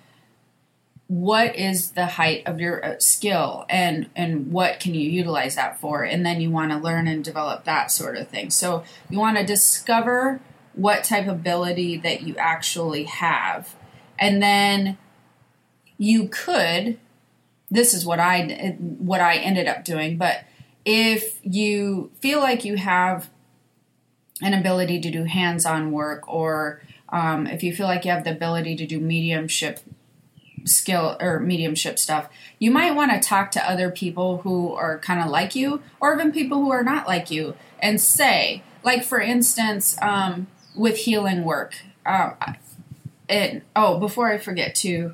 what 1.08 1.56
is 1.56 1.92
the 1.92 2.06
height 2.06 2.44
of 2.46 2.60
your 2.60 2.86
uh, 2.86 3.00
skill 3.00 3.66
and 3.68 4.10
and 4.16 4.52
what 4.52 4.80
can 4.80 4.94
you 4.94 5.10
utilize 5.10 5.56
that 5.56 5.80
for? 5.80 6.04
And 6.04 6.24
then 6.26 6.40
you 6.40 6.52
want 6.52 6.72
to 6.72 6.78
learn 6.78 7.08
and 7.08 7.24
develop 7.24 7.64
that 7.64 7.92
sort 7.92 8.16
of 8.16 8.28
thing. 8.28 8.52
So 8.52 8.84
you 9.10 9.18
want 9.18 9.38
to 9.38 9.46
discover 9.46 10.40
what 10.74 11.04
type 11.04 11.26
of 11.26 11.40
ability 11.40 11.98
that 11.98 12.22
you 12.22 12.36
actually 12.38 13.06
have. 13.06 13.76
And 14.20 14.42
then 14.42 14.98
you 16.00 16.30
could 16.30 16.98
this 17.70 17.94
is 17.94 18.06
what 18.06 18.20
i 18.20 18.76
what 18.80 19.22
i 19.22 19.36
ended 19.36 19.68
up 19.68 19.86
doing 19.86 20.18
but 20.18 20.44
if 20.86 21.40
you 21.44 22.10
feel 22.20 22.40
like 22.40 22.66
you 22.66 22.78
have 22.78 23.30
an 24.42 24.54
ability 24.54 25.00
to 25.02 25.12
do 25.12 25.24
hands-on 25.24 25.92
work 25.92 26.28
or 26.28 26.82
um, 27.10 27.48
if 27.48 27.64
you 27.64 27.74
feel 27.76 27.88
like 27.88 28.06
you 28.06 28.12
have 28.12 28.24
the 28.24 28.32
ability 28.32 28.76
to 28.76 28.86
do 28.86 29.00
mediumship 29.00 29.80
skill 30.66 31.18
or 31.20 31.40
mediumship 31.40 31.98
stuff, 31.98 32.30
you 32.60 32.72
might 32.72 32.96
want 32.96 33.12
to 33.12 33.20
talk 33.20 33.52
to 33.52 33.70
other 33.70 33.90
people 33.90 34.40
who 34.40 34.74
are 34.74 35.00
kind 35.00 35.22
of 35.22 35.30
like 35.30 35.56
you, 35.56 35.82
or 36.00 36.14
even 36.14 36.32
people 36.32 36.60
who 36.60 36.72
are 36.72 36.84
not 36.84 37.08
like 37.08 37.32
you, 37.32 37.56
and 37.80 38.00
say, 38.00 38.62
like 38.84 39.04
for 39.04 39.20
instance, 39.20 39.98
um, 40.02 40.48
with 40.76 40.98
healing 40.98 41.44
work. 41.44 41.76
Uh, 42.06 42.32
it, 43.28 43.64
oh, 43.76 44.00
before 44.00 44.32
I 44.32 44.38
forget 44.38 44.76
to, 44.76 45.14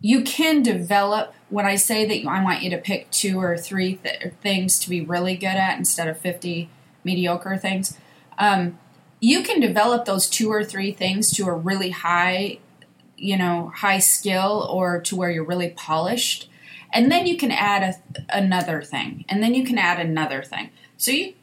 you 0.00 0.22
can 0.22 0.62
develop. 0.62 1.34
When 1.48 1.66
I 1.66 1.74
say 1.74 2.06
that 2.06 2.30
I 2.30 2.44
want 2.44 2.62
you 2.62 2.70
to 2.70 2.78
pick 2.78 3.10
two 3.10 3.40
or 3.40 3.58
three 3.58 3.96
th- 3.96 4.32
things 4.40 4.78
to 4.80 4.88
be 4.88 5.00
really 5.00 5.34
good 5.34 5.46
at 5.46 5.76
instead 5.78 6.06
of 6.06 6.16
fifty 6.16 6.70
mediocre 7.02 7.56
things, 7.56 7.98
um, 8.40 8.78
you 9.20 9.44
can 9.44 9.60
develop 9.60 10.06
those 10.06 10.28
two 10.28 10.50
or 10.50 10.64
three 10.64 10.90
things 10.90 11.30
to 11.32 11.44
a 11.46 11.52
really 11.52 11.90
high 11.90 12.58
you 13.20 13.36
know, 13.36 13.70
high 13.76 13.98
skill 13.98 14.66
or 14.70 15.00
to 15.02 15.14
where 15.14 15.30
you're 15.30 15.44
really 15.44 15.70
polished. 15.70 16.48
And 16.92 17.12
then 17.12 17.26
you 17.26 17.36
can 17.36 17.52
add 17.52 17.82
a, 17.82 18.36
another 18.36 18.82
thing. 18.82 19.24
And 19.28 19.42
then 19.42 19.54
you 19.54 19.64
can 19.64 19.78
add 19.78 20.00
another 20.00 20.42
thing. 20.42 20.70
So 20.96 21.12
you 21.12 21.34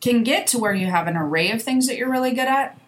can 0.00 0.24
get 0.24 0.46
to 0.48 0.58
where 0.58 0.74
you 0.74 0.86
have 0.86 1.06
an 1.06 1.16
array 1.16 1.52
of 1.52 1.62
things 1.62 1.86
that 1.86 1.96
you're 1.96 2.10
really 2.10 2.32
good 2.32 2.48
at, 2.48 2.78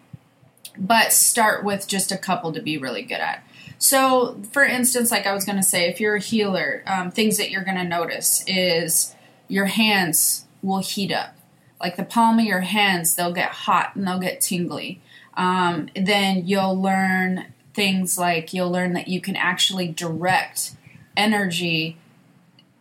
but 0.77 1.13
start 1.13 1.63
with 1.63 1.87
just 1.87 2.11
a 2.11 2.17
couple 2.17 2.51
to 2.53 2.61
be 2.61 2.77
really 2.77 3.03
good 3.03 3.19
at. 3.19 3.45
So, 3.77 4.41
for 4.51 4.63
instance, 4.63 5.11
like 5.11 5.27
I 5.27 5.33
was 5.33 5.45
going 5.45 5.57
to 5.57 5.63
say, 5.63 5.89
if 5.89 5.99
you're 5.99 6.15
a 6.15 6.21
healer, 6.21 6.83
um, 6.87 7.11
things 7.11 7.37
that 7.37 7.51
you're 7.51 7.63
going 7.63 7.77
to 7.77 7.83
notice 7.83 8.43
is 8.47 9.13
your 9.47 9.65
hands 9.65 10.45
will 10.61 10.79
heat 10.79 11.11
up. 11.11 11.35
Like 11.83 11.97
the 11.97 12.05
palm 12.05 12.39
of 12.39 12.45
your 12.45 12.61
hands, 12.61 13.13
they'll 13.13 13.33
get 13.33 13.51
hot 13.51 13.95
and 13.95 14.07
they'll 14.07 14.17
get 14.17 14.39
tingly. 14.39 15.01
Um, 15.35 15.89
then 15.95 16.47
you'll 16.47 16.81
learn 16.81 17.53
things 17.73 18.17
like 18.17 18.53
you'll 18.53 18.71
learn 18.71 18.93
that 18.93 19.09
you 19.09 19.19
can 19.19 19.35
actually 19.35 19.89
direct 19.89 20.75
energy 21.17 21.97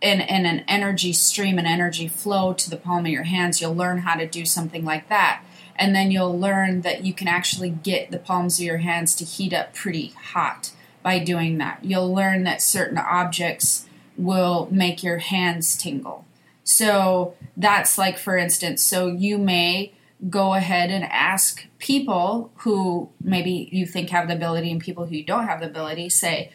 in, 0.00 0.20
in 0.20 0.46
an 0.46 0.64
energy 0.68 1.12
stream 1.12 1.58
and 1.58 1.66
energy 1.66 2.06
flow 2.06 2.52
to 2.52 2.70
the 2.70 2.76
palm 2.76 3.04
of 3.04 3.10
your 3.10 3.24
hands. 3.24 3.60
You'll 3.60 3.74
learn 3.74 3.98
how 3.98 4.14
to 4.14 4.26
do 4.26 4.44
something 4.44 4.84
like 4.84 5.08
that. 5.08 5.42
And 5.74 5.94
then 5.94 6.10
you'll 6.10 6.38
learn 6.38 6.82
that 6.82 7.04
you 7.04 7.12
can 7.12 7.26
actually 7.26 7.70
get 7.70 8.10
the 8.10 8.18
palms 8.18 8.60
of 8.60 8.64
your 8.64 8.78
hands 8.78 9.16
to 9.16 9.24
heat 9.24 9.52
up 9.52 9.74
pretty 9.74 10.08
hot 10.08 10.72
by 11.02 11.18
doing 11.18 11.58
that. 11.58 11.84
You'll 11.84 12.14
learn 12.14 12.44
that 12.44 12.62
certain 12.62 12.98
objects 12.98 13.86
will 14.16 14.68
make 14.70 15.02
your 15.02 15.18
hands 15.18 15.76
tingle. 15.76 16.24
So 16.64 17.34
that's 17.56 17.98
like, 17.98 18.18
for 18.18 18.36
instance, 18.36 18.82
so 18.82 19.08
you 19.08 19.38
may 19.38 19.92
go 20.30 20.54
ahead 20.54 20.90
and 20.90 21.04
ask 21.04 21.66
people 21.78 22.52
who 22.58 23.10
maybe 23.20 23.68
you 23.72 23.86
think 23.86 24.10
have 24.10 24.28
the 24.28 24.34
ability 24.34 24.70
and 24.70 24.80
people 24.80 25.06
who 25.06 25.22
don't 25.22 25.46
have 25.46 25.60
the 25.60 25.66
ability 25.66 26.08
say 26.08 26.52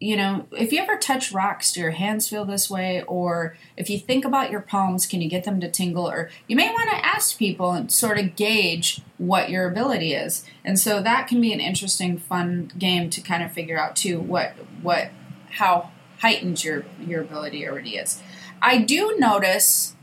you 0.00 0.16
know 0.16 0.46
if 0.52 0.72
you 0.72 0.80
ever 0.80 0.96
touch 0.96 1.32
rocks 1.32 1.72
do 1.72 1.80
your 1.80 1.92
hands 1.92 2.28
feel 2.28 2.44
this 2.44 2.70
way? 2.70 3.02
Or 3.02 3.56
if 3.76 3.88
you 3.88 3.98
think 3.98 4.24
about 4.24 4.50
your 4.50 4.60
palms 4.60 5.06
can 5.06 5.20
you 5.20 5.28
get 5.28 5.44
them 5.44 5.60
to 5.60 5.70
tingle? 5.70 6.08
Or 6.08 6.30
you 6.46 6.56
may 6.56 6.70
want 6.70 6.90
to 6.90 7.04
ask 7.04 7.38
people 7.38 7.72
and 7.72 7.90
sort 7.90 8.18
of 8.18 8.36
gauge 8.36 9.00
what 9.18 9.50
your 9.50 9.66
ability 9.66 10.12
is. 10.14 10.44
And 10.64 10.78
so 10.78 11.02
that 11.02 11.28
can 11.28 11.40
be 11.40 11.52
an 11.52 11.60
interesting 11.60 12.18
fun 12.18 12.72
game 12.78 13.08
to 13.10 13.20
kind 13.20 13.42
of 13.42 13.52
figure 13.52 13.78
out 13.78 13.96
too 13.96 14.20
what 14.20 14.52
what 14.82 15.10
how 15.50 15.90
heightened 16.20 16.62
your 16.62 16.84
your 17.00 17.22
ability 17.22 17.66
already 17.66 17.96
is 17.96 18.22
i 18.62 18.78
do 18.78 19.16
notice 19.18 19.96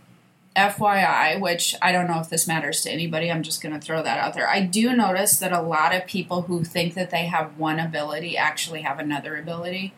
FYI, 0.55 1.39
which 1.39 1.75
I 1.81 1.91
don't 1.91 2.07
know 2.07 2.19
if 2.19 2.29
this 2.29 2.48
matters 2.48 2.81
to 2.81 2.91
anybody, 2.91 3.31
I'm 3.31 3.43
just 3.43 3.62
going 3.62 3.74
to 3.74 3.81
throw 3.81 4.03
that 4.03 4.19
out 4.19 4.33
there. 4.33 4.48
I 4.48 4.62
do 4.62 4.95
notice 4.95 5.38
that 5.38 5.51
a 5.51 5.62
lot 5.62 5.95
of 5.95 6.05
people 6.05 6.43
who 6.43 6.63
think 6.63 6.93
that 6.93 7.10
they 7.10 7.25
have 7.25 7.57
one 7.57 7.79
ability 7.79 8.38
actually 8.38 8.81
have 8.81 9.00
another 9.00 9.36
ability. 9.36 9.93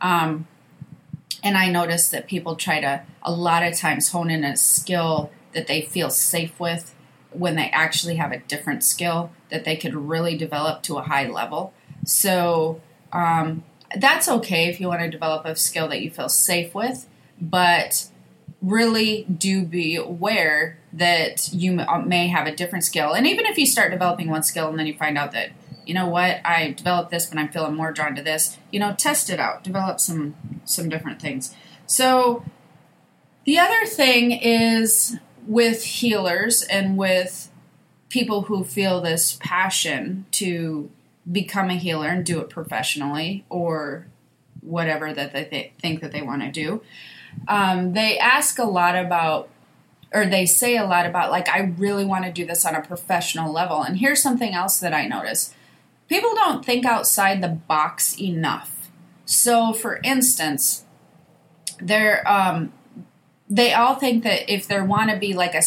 Um, 0.00 0.48
and 1.42 1.56
I 1.56 1.70
notice 1.70 2.08
that 2.08 2.26
people 2.26 2.56
try 2.56 2.80
to, 2.80 3.02
a 3.22 3.32
lot 3.32 3.62
of 3.62 3.76
times, 3.76 4.10
hone 4.10 4.30
in 4.30 4.44
a 4.44 4.56
skill 4.56 5.30
that 5.52 5.66
they 5.66 5.82
feel 5.82 6.10
safe 6.10 6.58
with 6.58 6.94
when 7.30 7.54
they 7.54 7.70
actually 7.70 8.16
have 8.16 8.32
a 8.32 8.40
different 8.40 8.82
skill 8.82 9.30
that 9.50 9.64
they 9.64 9.76
could 9.76 9.94
really 9.94 10.36
develop 10.36 10.82
to 10.82 10.96
a 10.98 11.02
high 11.02 11.28
level. 11.28 11.72
So 12.04 12.80
um, 13.12 13.62
that's 13.96 14.28
okay 14.28 14.68
if 14.68 14.80
you 14.80 14.88
want 14.88 15.00
to 15.02 15.08
develop 15.08 15.44
a 15.46 15.54
skill 15.54 15.88
that 15.88 16.02
you 16.02 16.10
feel 16.10 16.28
safe 16.28 16.74
with, 16.74 17.08
but 17.40 18.08
really 18.62 19.24
do 19.24 19.64
be 19.64 19.96
aware 19.96 20.78
that 20.92 21.52
you 21.52 21.80
uh, 21.80 21.98
may 22.00 22.28
have 22.28 22.46
a 22.46 22.54
different 22.54 22.84
skill. 22.84 23.12
And 23.12 23.26
even 23.26 23.46
if 23.46 23.56
you 23.56 23.66
start 23.66 23.90
developing 23.90 24.28
one 24.28 24.42
skill 24.42 24.68
and 24.68 24.78
then 24.78 24.86
you 24.86 24.94
find 24.94 25.16
out 25.16 25.32
that, 25.32 25.50
you 25.86 25.94
know 25.94 26.08
what, 26.08 26.40
I 26.44 26.72
developed 26.72 27.10
this, 27.10 27.26
but 27.26 27.38
I'm 27.38 27.48
feeling 27.48 27.74
more 27.74 27.92
drawn 27.92 28.14
to 28.16 28.22
this, 28.22 28.58
you 28.70 28.78
know, 28.78 28.94
test 28.94 29.30
it 29.30 29.40
out, 29.40 29.64
develop 29.64 30.00
some 30.00 30.34
some 30.64 30.88
different 30.88 31.20
things. 31.22 31.54
So 31.86 32.44
the 33.44 33.58
other 33.58 33.86
thing 33.86 34.32
is 34.32 35.16
with 35.46 35.82
healers 35.82 36.62
and 36.62 36.96
with 36.96 37.50
people 38.08 38.42
who 38.42 38.62
feel 38.62 39.00
this 39.00 39.38
passion 39.40 40.26
to 40.32 40.90
become 41.30 41.70
a 41.70 41.74
healer 41.74 42.08
and 42.08 42.26
do 42.26 42.40
it 42.40 42.50
professionally 42.50 43.44
or 43.48 44.06
whatever 44.60 45.12
that 45.12 45.32
they 45.32 45.72
think 45.80 46.00
that 46.00 46.12
they 46.12 46.20
want 46.20 46.42
to 46.42 46.50
do 46.50 46.82
um, 47.48 47.92
they 47.92 48.18
ask 48.18 48.58
a 48.58 48.64
lot 48.64 48.96
about 48.96 49.48
or 50.12 50.26
they 50.26 50.44
say 50.44 50.76
a 50.76 50.84
lot 50.84 51.06
about 51.06 51.30
like 51.30 51.48
i 51.48 51.60
really 51.78 52.04
want 52.04 52.24
to 52.24 52.32
do 52.32 52.44
this 52.44 52.66
on 52.66 52.74
a 52.74 52.82
professional 52.82 53.52
level. 53.52 53.82
And 53.82 53.98
here's 53.98 54.22
something 54.22 54.54
else 54.54 54.78
that 54.80 54.92
i 54.92 55.06
notice. 55.06 55.54
People 56.08 56.34
don't 56.34 56.64
think 56.64 56.84
outside 56.84 57.40
the 57.40 57.48
box 57.48 58.18
enough. 58.20 58.90
So 59.24 59.72
for 59.72 60.00
instance 60.02 60.84
they're 61.80 62.26
um, 62.28 62.72
they 63.48 63.72
all 63.72 63.96
think 63.96 64.22
that 64.22 64.52
if 64.52 64.68
they 64.68 64.80
want 64.80 65.10
to 65.10 65.16
be 65.16 65.34
like 65.34 65.54
a 65.54 65.62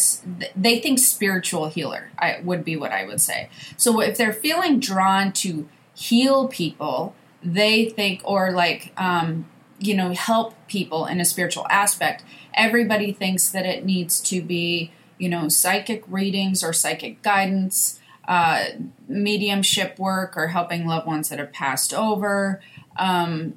they 0.56 0.78
think 0.78 0.98
spiritual 0.98 1.68
healer 1.68 2.10
I, 2.18 2.40
would 2.42 2.64
be 2.64 2.76
what 2.76 2.92
i 2.92 3.04
would 3.04 3.20
say. 3.20 3.48
So 3.76 4.00
if 4.00 4.16
they're 4.16 4.32
feeling 4.32 4.80
drawn 4.80 5.32
to 5.34 5.68
heal 5.94 6.48
people, 6.48 7.14
they 7.42 7.86
think, 7.86 8.20
or 8.24 8.52
like, 8.52 8.92
um, 8.96 9.46
you 9.78 9.94
know, 9.94 10.12
help 10.12 10.54
people 10.68 11.06
in 11.06 11.20
a 11.20 11.24
spiritual 11.24 11.66
aspect, 11.68 12.24
everybody 12.54 13.12
thinks 13.12 13.48
that 13.50 13.66
it 13.66 13.84
needs 13.84 14.20
to 14.20 14.40
be, 14.40 14.92
you 15.18 15.28
know, 15.28 15.48
psychic 15.48 16.02
readings 16.08 16.62
or 16.62 16.72
psychic 16.72 17.22
guidance, 17.22 18.00
uh, 18.26 18.64
mediumship 19.08 19.98
work, 19.98 20.36
or 20.36 20.48
helping 20.48 20.86
loved 20.86 21.06
ones 21.06 21.28
that 21.28 21.38
have 21.38 21.52
passed 21.52 21.92
over, 21.92 22.60
um, 22.96 23.54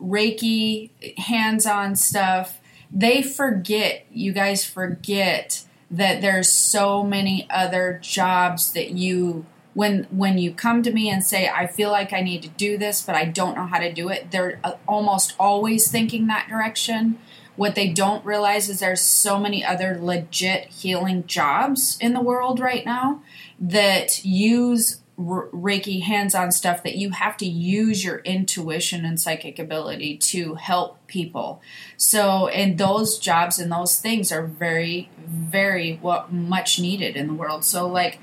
Reiki, 0.00 0.90
hands 1.18 1.66
on 1.66 1.94
stuff. 1.94 2.60
They 2.90 3.22
forget, 3.22 4.06
you 4.10 4.32
guys 4.32 4.64
forget 4.64 5.64
that 5.90 6.20
there's 6.20 6.52
so 6.52 7.02
many 7.02 7.46
other 7.50 7.98
jobs 8.02 8.72
that 8.72 8.90
you 8.90 9.44
when 9.74 10.04
when 10.04 10.38
you 10.38 10.52
come 10.52 10.82
to 10.82 10.92
me 10.92 11.08
and 11.10 11.22
say 11.24 11.48
I 11.48 11.66
feel 11.66 11.90
like 11.90 12.12
I 12.12 12.20
need 12.20 12.42
to 12.42 12.48
do 12.48 12.76
this 12.76 13.02
but 13.02 13.14
I 13.14 13.24
don't 13.24 13.56
know 13.56 13.66
how 13.66 13.78
to 13.78 13.92
do 13.92 14.08
it 14.08 14.30
they're 14.30 14.60
uh, 14.64 14.72
almost 14.86 15.34
always 15.38 15.90
thinking 15.90 16.26
that 16.26 16.48
direction 16.48 17.18
what 17.56 17.74
they 17.74 17.92
don't 17.92 18.24
realize 18.24 18.68
is 18.68 18.80
there's 18.80 19.02
so 19.02 19.38
many 19.38 19.64
other 19.64 19.98
legit 20.00 20.66
healing 20.68 21.26
jobs 21.26 21.98
in 22.00 22.14
the 22.14 22.20
world 22.20 22.58
right 22.58 22.86
now 22.86 23.22
that 23.60 24.24
use 24.24 25.00
Reiki 25.18 26.02
hands 26.02 26.34
on 26.34 26.50
stuff 26.52 26.82
that 26.82 26.96
you 26.96 27.10
have 27.10 27.36
to 27.38 27.46
use 27.46 28.02
your 28.02 28.20
intuition 28.20 29.04
and 29.04 29.20
psychic 29.20 29.58
ability 29.58 30.16
to 30.16 30.54
help 30.54 31.06
people. 31.06 31.60
So, 31.96 32.48
and 32.48 32.78
those 32.78 33.18
jobs 33.18 33.58
and 33.58 33.70
those 33.70 34.00
things 34.00 34.32
are 34.32 34.46
very, 34.46 35.10
very 35.26 35.98
what 36.00 36.32
much 36.32 36.78
needed 36.78 37.16
in 37.16 37.26
the 37.26 37.34
world. 37.34 37.64
So, 37.64 37.86
like, 37.86 38.18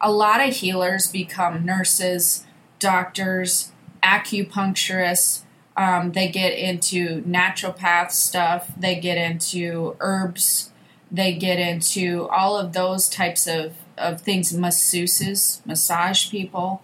a 0.00 0.12
lot 0.12 0.46
of 0.46 0.54
healers 0.54 1.06
become 1.06 1.64
nurses, 1.64 2.44
doctors, 2.78 3.72
acupuncturists. 4.02 5.42
Um, 5.76 6.12
they 6.12 6.28
get 6.28 6.52
into 6.52 7.22
naturopath 7.22 8.10
stuff. 8.10 8.70
They 8.76 8.96
get 8.96 9.18
into 9.18 9.96
herbs. 10.00 10.70
They 11.10 11.34
get 11.34 11.58
into 11.58 12.28
all 12.28 12.56
of 12.56 12.72
those 12.72 13.08
types 13.08 13.46
of, 13.46 13.74
of 13.96 14.20
things. 14.20 14.52
Masseuses, 14.52 15.64
massage 15.66 16.30
people, 16.30 16.82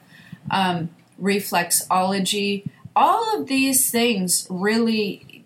um, 0.50 0.90
reflexology. 1.20 2.66
All 2.94 3.40
of 3.40 3.46
these 3.46 3.90
things 3.90 4.46
really 4.50 5.44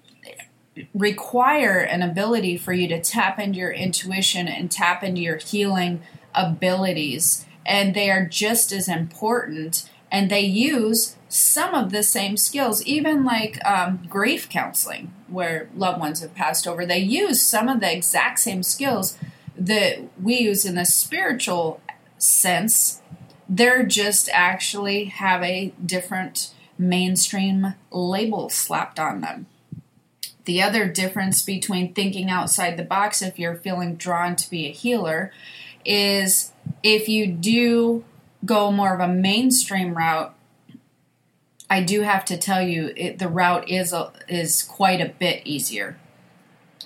require 0.94 1.78
an 1.78 2.02
ability 2.02 2.56
for 2.56 2.72
you 2.72 2.88
to 2.88 3.00
tap 3.00 3.38
into 3.38 3.58
your 3.58 3.70
intuition 3.70 4.46
and 4.46 4.70
tap 4.70 5.02
into 5.02 5.20
your 5.20 5.36
healing 5.36 6.02
abilities 6.34 7.46
and 7.66 7.94
they 7.94 8.10
are 8.10 8.24
just 8.24 8.72
as 8.72 8.88
important 8.88 9.90
and 10.10 10.30
they 10.30 10.40
use 10.40 11.16
some 11.28 11.74
of 11.74 11.90
the 11.90 12.02
same 12.02 12.36
skills 12.36 12.82
even 12.84 13.24
like 13.24 13.62
um, 13.66 14.06
grief 14.08 14.48
counseling 14.48 15.12
where 15.28 15.68
loved 15.76 16.00
ones 16.00 16.20
have 16.20 16.34
passed 16.34 16.66
over. 16.66 16.86
They 16.86 16.98
use 16.98 17.42
some 17.42 17.68
of 17.68 17.80
the 17.80 17.92
exact 17.92 18.38
same 18.38 18.62
skills 18.62 19.18
that 19.56 19.98
we 20.22 20.38
use 20.38 20.64
in 20.64 20.76
the 20.76 20.84
spiritual 20.84 21.80
sense. 22.18 23.02
They're 23.48 23.84
just 23.84 24.28
actually 24.32 25.06
have 25.06 25.42
a 25.42 25.72
different 25.84 26.54
mainstream 26.78 27.74
label 27.90 28.48
slapped 28.48 29.00
on 29.00 29.20
them. 29.20 29.46
The 30.44 30.62
other 30.62 30.86
difference 30.86 31.42
between 31.42 31.92
thinking 31.92 32.30
outside 32.30 32.76
the 32.76 32.84
box 32.84 33.20
if 33.20 33.38
you're 33.38 33.56
feeling 33.56 33.96
drawn 33.96 34.36
to 34.36 34.48
be 34.48 34.66
a 34.66 34.72
healer 34.72 35.32
is 35.84 36.52
if 36.82 37.08
you 37.08 37.26
do 37.26 38.04
go 38.44 38.70
more 38.70 38.94
of 38.94 39.00
a 39.00 39.12
mainstream 39.12 39.94
route, 39.94 40.34
I 41.68 41.82
do 41.82 42.02
have 42.02 42.24
to 42.26 42.36
tell 42.36 42.62
you 42.62 42.92
it, 42.96 43.18
the 43.18 43.28
route 43.28 43.68
is 43.68 43.92
a, 43.92 44.12
is 44.28 44.62
quite 44.62 45.00
a 45.00 45.08
bit 45.08 45.42
easier 45.44 45.98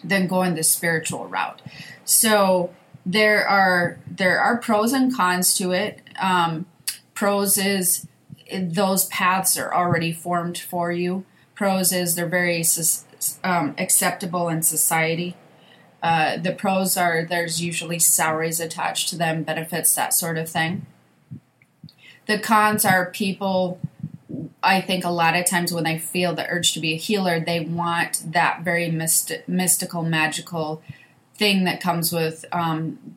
than 0.03 0.27
going 0.27 0.55
the 0.55 0.63
spiritual 0.63 1.27
route. 1.27 1.61
So 2.05 2.75
there 3.05 3.47
are 3.47 3.99
there 4.11 4.41
are 4.41 4.57
pros 4.57 4.93
and 4.93 5.15
cons 5.15 5.55
to 5.55 5.73
it. 5.73 6.01
Um, 6.21 6.67
pros 7.15 7.59
is 7.59 8.07
those 8.53 9.07
paths 9.07 9.59
are 9.59 9.73
already 9.75 10.13
formed 10.13 10.59
for 10.59 10.91
you. 10.91 11.25
Pros 11.55 11.93
is 11.93 12.15
they're 12.15 12.27
very 12.27 12.65
um, 13.45 13.75
acceptable 13.79 14.49
in 14.49 14.63
society. 14.63 15.37
Uh, 16.03 16.37
the 16.39 16.53
pros 16.53 16.97
are 16.97 17.25
there's 17.25 17.63
usually 17.63 17.99
salaries 17.99 18.61
attached 18.61 19.09
to 19.11 19.17
them, 19.17 19.43
benefits, 19.43 19.95
that 19.95 20.15
sort 20.15 20.39
of 20.39 20.49
thing. 20.49 20.87
The 22.27 22.39
cons 22.39 22.85
are 22.85 23.11
people, 23.11 23.81
I 24.63 24.81
think 24.81 25.05
a 25.05 25.11
lot 25.11 25.37
of 25.37 25.47
times 25.47 25.73
when 25.73 25.85
they 25.85 25.99
feel 25.99 26.35
the 26.35 26.49
urge 26.49 26.73
to 26.75 26.81
be 26.81 26.95
a 26.95 26.97
healer, 26.97 27.41
they 27.41 27.61
want 27.61 28.33
that 28.33 28.63
very 28.63 28.91
myst- 28.91 29.47
mystical, 29.47 30.03
magical 30.03 30.83
thing 31.35 31.65
that 31.65 31.81
comes 31.81 32.13
with 32.13 32.45
um, 32.53 33.17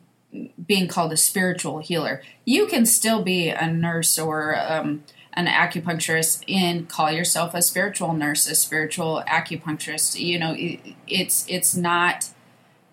being 0.66 0.88
called 0.88 1.12
a 1.12 1.16
spiritual 1.16 1.78
healer. 1.78 2.22
You 2.44 2.66
can 2.66 2.86
still 2.86 3.22
be 3.22 3.48
a 3.48 3.70
nurse 3.70 4.18
or 4.18 4.58
um, 4.58 5.04
an 5.34 5.46
acupuncturist 5.46 6.44
and 6.48 6.88
call 6.88 7.10
yourself 7.10 7.54
a 7.54 7.62
spiritual 7.62 8.14
nurse, 8.14 8.48
a 8.48 8.54
spiritual 8.54 9.22
acupuncturist. 9.28 10.18
You 10.18 10.38
know, 10.38 10.54
it, 10.56 10.80
it's 11.06 11.44
it's 11.48 11.76
not 11.76 12.30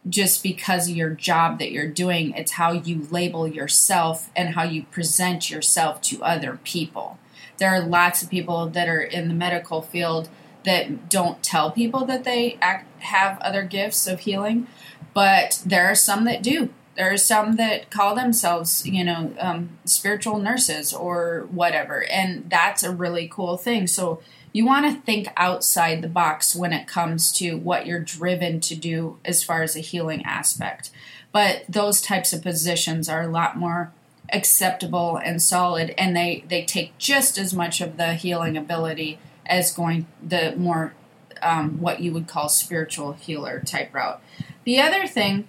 just 0.10 0.42
because 0.42 0.90
of 0.90 0.96
your 0.96 1.12
job 1.12 1.60
that 1.60 1.72
you're 1.72 1.88
doing. 1.88 2.34
It's 2.36 2.54
how 2.54 2.72
you 2.72 3.08
label 3.12 3.48
yourself 3.48 4.30
and 4.36 4.56
how 4.56 4.64
you 4.64 4.84
present 4.84 5.50
yourself 5.50 6.02
to 6.04 6.24
other 6.24 6.60
people. 6.64 7.20
There 7.58 7.70
are 7.70 7.82
lots 7.82 8.24
of 8.24 8.30
people 8.30 8.68
that 8.70 8.90
are 8.90 9.02
in 9.02 9.28
the 9.28 9.34
medical 9.34 9.82
field 9.82 10.30
that 10.64 11.10
don't 11.10 11.44
tell 11.44 11.72
people 11.72 12.06
that 12.06 12.24
they 12.24 12.58
act, 12.62 12.88
have 13.04 13.40
other 13.42 13.64
gifts 13.64 14.08
of 14.08 14.22
healing, 14.22 14.68
but 15.14 15.62
there 15.66 15.86
are 15.86 15.96
some 15.96 16.26
that 16.26 16.42
do. 16.42 16.70
There 16.96 17.12
are 17.12 17.18
some 17.18 17.56
that 17.56 17.90
call 17.90 18.16
themselves, 18.16 18.86
you 18.86 19.04
know, 19.04 19.34
um, 19.40 19.78
spiritual 19.86 20.40
nurses 20.40 20.94
or 20.94 21.48
whatever, 21.52 22.04
and 22.04 22.50
that's 22.50 22.84
a 22.84 22.92
really 22.92 23.28
cool 23.32 23.58
thing. 23.58 23.88
So 23.88 24.22
you 24.54 24.66
want 24.66 24.86
to 24.86 25.02
think 25.02 25.28
outside 25.38 26.02
the 26.02 26.08
box 26.08 26.56
when 26.56 26.74
it 26.74 26.88
comes 26.88 27.32
to 27.34 27.58
what 27.58 27.86
you're 27.86 28.00
driven 28.00 28.60
to 28.62 28.76
do 28.76 29.18
as 29.24 29.44
far 29.44 29.64
as 29.64 29.76
a 29.76 29.80
healing 29.80 30.24
aspect. 30.26 30.92
But 31.32 31.64
those 31.70 32.02
types 32.02 32.34
of 32.34 32.42
positions 32.42 33.08
are 33.08 33.22
a 33.22 33.32
lot 33.32 33.58
more 33.58 33.94
acceptable 34.34 35.18
and 35.18 35.42
solid 35.42 35.94
and 35.98 36.16
they 36.16 36.46
they 36.48 36.64
take 36.64 36.98
just 36.98 37.38
as 37.38 37.54
much 37.54 37.82
of 37.82 37.98
the 37.98 38.14
healing 38.14 38.56
ability 38.56 39.20
as 39.46 39.74
going 39.74 40.06
the 40.26 40.56
more 40.56 40.94
um, 41.42 41.80
what 41.82 42.00
you 42.00 42.14
would 42.14 42.28
call 42.28 42.48
spiritual 42.50 43.14
healer 43.14 43.60
type 43.60 43.94
route. 43.94 44.22
The 44.64 44.80
other 44.80 45.08
thing, 45.08 45.48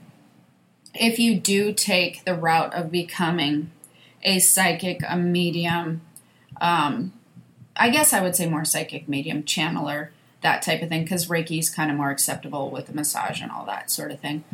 if 0.95 1.19
you 1.19 1.39
do 1.39 1.73
take 1.73 2.25
the 2.25 2.35
route 2.35 2.75
of 2.75 2.91
becoming 2.91 3.71
a 4.23 4.39
psychic, 4.39 5.01
a 5.09 5.17
medium, 5.17 6.01
um, 6.61 7.13
I 7.77 7.91
guess 7.91 8.13
I 8.13 8.23
would 8.23 8.37
say 8.37 8.49
more 8.49 8.65
psychic 8.65 9.09
medium, 9.09 9.43
channeler, 9.43 10.09
that 10.43 10.63
type 10.63 10.83
of 10.83 10.89
thing, 10.89 11.03
because 11.03 11.29
Reiki 11.29 11.59
is 11.59 11.71
kind 11.71 11.91
of 11.91 11.97
more 11.97 12.11
acceptable 12.11 12.71
with 12.71 12.87
the 12.87 12.93
massage 12.93 13.41
and 13.41 13.51
all 13.51 13.65
that 13.67 13.91
sort 13.91 14.11
of 14.11 14.21
thing. 14.21 14.45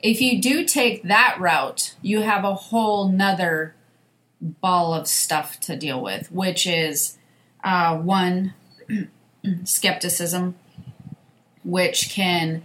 If 0.00 0.20
you 0.20 0.40
do 0.40 0.64
take 0.64 1.02
that 1.04 1.36
route, 1.40 1.94
you 2.02 2.22
have 2.22 2.44
a 2.44 2.54
whole 2.54 3.08
nother 3.08 3.74
ball 4.40 4.94
of 4.94 5.08
stuff 5.08 5.58
to 5.60 5.76
deal 5.76 6.00
with, 6.00 6.30
which 6.30 6.66
is 6.66 7.18
uh, 7.64 7.96
one, 7.96 8.54
skepticism, 9.64 10.54
which 11.64 12.10
can 12.10 12.62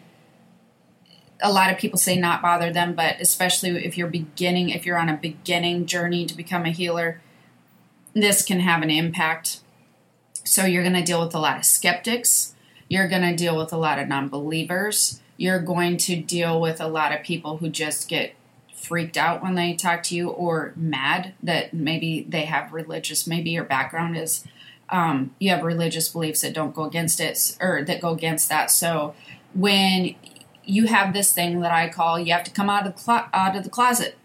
a 1.41 1.51
lot 1.51 1.71
of 1.71 1.77
people 1.77 1.97
say 1.99 2.17
not 2.17 2.41
bother 2.41 2.71
them, 2.71 2.93
but 2.93 3.19
especially 3.19 3.85
if 3.85 3.97
you're 3.97 4.07
beginning, 4.07 4.69
if 4.69 4.85
you're 4.85 4.97
on 4.97 5.09
a 5.09 5.17
beginning 5.17 5.85
journey 5.85 6.25
to 6.25 6.35
become 6.35 6.65
a 6.65 6.69
healer, 6.69 7.21
this 8.13 8.43
can 8.43 8.61
have 8.61 8.81
an 8.81 8.89
impact 8.89 9.59
so 10.43 10.65
you're 10.65 10.83
going 10.83 10.95
to 10.95 11.03
deal 11.03 11.23
with 11.23 11.35
a 11.35 11.39
lot 11.39 11.57
of 11.57 11.65
skeptics. 11.65 12.53
You're 12.89 13.07
going 13.07 13.21
to 13.21 13.35
deal 13.35 13.57
with 13.57 13.73
a 13.73 13.77
lot 13.77 13.99
of 13.99 14.07
non 14.07 14.29
believers. 14.29 15.21
You're 15.37 15.59
going 15.59 15.97
to 15.97 16.15
deal 16.15 16.59
with 16.59 16.79
a 16.79 16.87
lot 16.87 17.13
of 17.13 17.23
people 17.23 17.57
who 17.57 17.69
just 17.69 18.07
get 18.07 18.35
freaked 18.73 19.17
out 19.17 19.41
when 19.41 19.55
they 19.55 19.73
talk 19.73 20.03
to 20.03 20.15
you 20.15 20.29
or 20.29 20.73
mad 20.75 21.33
that 21.41 21.73
maybe 21.73 22.25
they 22.27 22.45
have 22.45 22.73
religious, 22.73 23.25
maybe 23.25 23.49
your 23.49 23.63
background 23.63 24.17
is 24.17 24.45
um, 24.89 25.33
you 25.39 25.49
have 25.49 25.63
religious 25.63 26.09
beliefs 26.09 26.41
that 26.41 26.53
don't 26.53 26.75
go 26.75 26.83
against 26.83 27.19
it 27.21 27.57
or 27.61 27.83
that 27.85 28.01
go 28.01 28.09
against 28.09 28.49
that. 28.49 28.69
So 28.69 29.15
when 29.53 30.15
you 30.65 30.87
have 30.87 31.13
this 31.13 31.33
thing 31.33 31.61
that 31.61 31.71
I 31.71 31.89
call 31.89 32.19
you 32.19 32.33
have 32.33 32.43
to 32.43 32.51
come 32.51 32.69
out 32.69 32.85
of 32.85 32.95
the, 32.95 33.01
clo- 33.01 33.25
out 33.33 33.55
of 33.55 33.63
the 33.63 33.69
closet. 33.69 34.17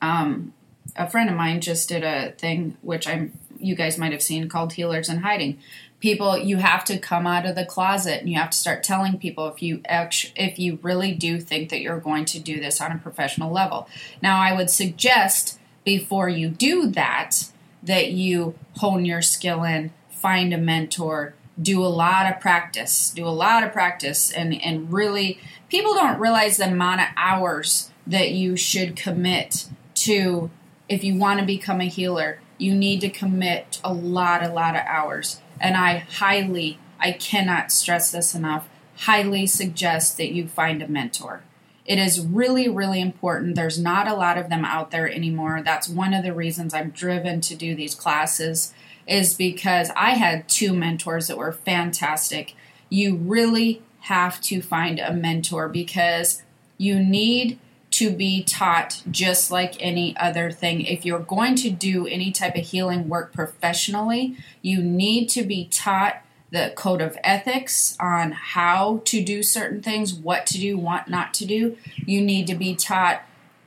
Um, 0.00 0.52
a 0.96 1.08
friend 1.08 1.30
of 1.30 1.36
mine 1.36 1.60
just 1.60 1.88
did 1.88 2.02
a 2.02 2.32
thing 2.32 2.76
which 2.82 3.06
I'm 3.06 3.38
you 3.62 3.74
guys 3.74 3.98
might 3.98 4.12
have 4.12 4.22
seen 4.22 4.48
called 4.48 4.74
Healers 4.74 5.08
in 5.08 5.18
Hiding. 5.18 5.58
People, 6.00 6.36
you 6.36 6.56
have 6.56 6.84
to 6.86 6.98
come 6.98 7.26
out 7.26 7.46
of 7.46 7.54
the 7.54 7.64
closet 7.64 8.20
and 8.20 8.28
you 8.28 8.36
have 8.36 8.50
to 8.50 8.58
start 8.58 8.82
telling 8.82 9.18
people 9.18 9.46
if 9.48 9.62
you 9.62 9.80
if 9.88 10.58
you 10.58 10.78
really 10.82 11.12
do 11.12 11.40
think 11.40 11.70
that 11.70 11.80
you're 11.80 12.00
going 12.00 12.24
to 12.26 12.40
do 12.40 12.60
this 12.60 12.80
on 12.80 12.90
a 12.90 12.98
professional 12.98 13.52
level. 13.52 13.88
Now, 14.20 14.40
I 14.40 14.52
would 14.52 14.68
suggest 14.68 15.60
before 15.84 16.28
you 16.28 16.48
do 16.48 16.88
that 16.88 17.48
that 17.82 18.12
you 18.12 18.54
hone 18.76 19.04
your 19.04 19.22
skill 19.22 19.64
in, 19.64 19.92
find 20.10 20.52
a 20.54 20.58
mentor, 20.58 21.34
do 21.60 21.84
a 21.84 21.86
lot 21.86 22.30
of 22.30 22.40
practice, 22.40 23.10
do 23.10 23.26
a 23.26 23.30
lot 23.30 23.62
of 23.62 23.72
practice, 23.72 24.30
and, 24.30 24.60
and 24.62 24.92
really, 24.92 25.38
people 25.68 25.94
don't 25.94 26.18
realize 26.18 26.56
the 26.56 26.68
amount 26.68 27.00
of 27.00 27.08
hours 27.16 27.90
that 28.06 28.30
you 28.30 28.56
should 28.56 28.96
commit 28.96 29.68
to 29.94 30.50
if 30.88 31.04
you 31.04 31.16
want 31.16 31.40
to 31.40 31.46
become 31.46 31.80
a 31.80 31.88
healer. 31.88 32.40
You 32.62 32.74
need 32.74 33.00
to 33.00 33.10
commit 33.10 33.80
a 33.82 33.92
lot, 33.92 34.42
a 34.42 34.48
lot 34.48 34.76
of 34.76 34.82
hours. 34.86 35.40
And 35.60 35.76
I 35.76 35.98
highly, 35.98 36.78
I 36.98 37.10
cannot 37.12 37.72
stress 37.72 38.12
this 38.12 38.34
enough, 38.34 38.68
highly 38.98 39.46
suggest 39.46 40.16
that 40.16 40.32
you 40.32 40.46
find 40.46 40.80
a 40.80 40.86
mentor. 40.88 41.42
It 41.84 41.98
is 41.98 42.24
really, 42.24 42.68
really 42.68 43.00
important. 43.00 43.56
There's 43.56 43.80
not 43.80 44.06
a 44.06 44.14
lot 44.14 44.38
of 44.38 44.48
them 44.48 44.64
out 44.64 44.92
there 44.92 45.10
anymore. 45.10 45.62
That's 45.64 45.88
one 45.88 46.14
of 46.14 46.22
the 46.22 46.32
reasons 46.32 46.72
I'm 46.72 46.90
driven 46.90 47.40
to 47.40 47.56
do 47.56 47.74
these 47.74 47.96
classes, 47.96 48.72
is 49.08 49.34
because 49.34 49.90
I 49.96 50.10
had 50.10 50.48
two 50.48 50.72
mentors 50.72 51.26
that 51.26 51.36
were 51.38 51.50
fantastic. 51.50 52.54
You 52.88 53.16
really 53.16 53.82
have 54.02 54.40
to 54.42 54.62
find 54.62 55.00
a 55.00 55.12
mentor 55.12 55.68
because 55.68 56.42
you 56.78 57.00
need 57.00 57.58
to 57.92 58.10
be 58.10 58.42
taught 58.42 59.02
just 59.10 59.50
like 59.50 59.76
any 59.80 60.16
other 60.16 60.50
thing. 60.50 60.80
If 60.80 61.04
you're 61.04 61.18
going 61.18 61.54
to 61.56 61.70
do 61.70 62.06
any 62.06 62.32
type 62.32 62.56
of 62.56 62.64
healing 62.64 63.08
work 63.08 63.32
professionally, 63.32 64.36
you 64.60 64.82
need 64.82 65.28
to 65.30 65.42
be 65.42 65.66
taught 65.66 66.22
the 66.50 66.72
code 66.76 67.00
of 67.00 67.16
ethics 67.24 67.96
on 67.98 68.32
how 68.32 69.00
to 69.06 69.22
do 69.22 69.42
certain 69.42 69.82
things, 69.82 70.12
what 70.12 70.46
to 70.46 70.58
do, 70.58 70.76
what 70.76 71.08
not 71.08 71.32
to 71.34 71.46
do. 71.46 71.76
You 72.04 72.20
need 72.20 72.46
to 72.48 72.54
be 72.54 72.74
taught 72.74 73.22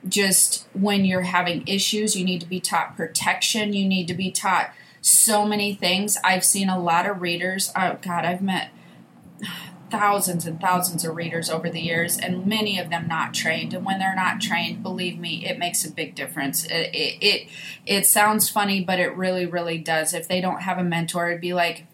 just 0.08 0.66
when 0.72 1.04
you're 1.04 1.22
having 1.22 1.66
issues, 1.66 2.16
you 2.16 2.24
need 2.24 2.40
to 2.40 2.46
be 2.46 2.60
taught 2.60 2.96
protection, 2.96 3.72
you 3.72 3.88
need 3.88 4.06
to 4.06 4.14
be 4.14 4.30
taught 4.30 4.70
so 5.00 5.46
many 5.46 5.74
things. 5.74 6.16
I've 6.22 6.44
seen 6.44 6.68
a 6.68 6.78
lot 6.78 7.06
of 7.06 7.20
readers. 7.20 7.72
Oh, 7.76 7.98
God, 8.02 8.24
I've 8.24 8.42
met 8.42 8.70
thousands 9.90 10.46
and 10.46 10.60
thousands 10.60 11.04
of 11.04 11.16
readers 11.16 11.50
over 11.50 11.70
the 11.70 11.80
years, 11.80 12.18
and 12.18 12.46
many 12.46 12.78
of 12.78 12.90
them 12.90 13.06
not 13.08 13.34
trained. 13.34 13.74
And 13.74 13.84
when 13.84 13.98
they're 13.98 14.16
not 14.16 14.40
trained, 14.40 14.82
believe 14.82 15.18
me, 15.18 15.46
it 15.46 15.58
makes 15.58 15.84
a 15.84 15.90
big 15.90 16.14
difference. 16.14 16.64
It 16.64 16.90
it 16.94 17.18
it, 17.20 17.48
it 17.86 18.06
sounds 18.06 18.48
funny, 18.48 18.82
but 18.82 18.98
it 18.98 19.16
really, 19.16 19.46
really 19.46 19.78
does. 19.78 20.14
If 20.14 20.28
they 20.28 20.40
don't 20.40 20.62
have 20.62 20.78
a 20.78 20.84
mentor, 20.84 21.28
it'd 21.28 21.40
be 21.40 21.54
like 21.54 21.86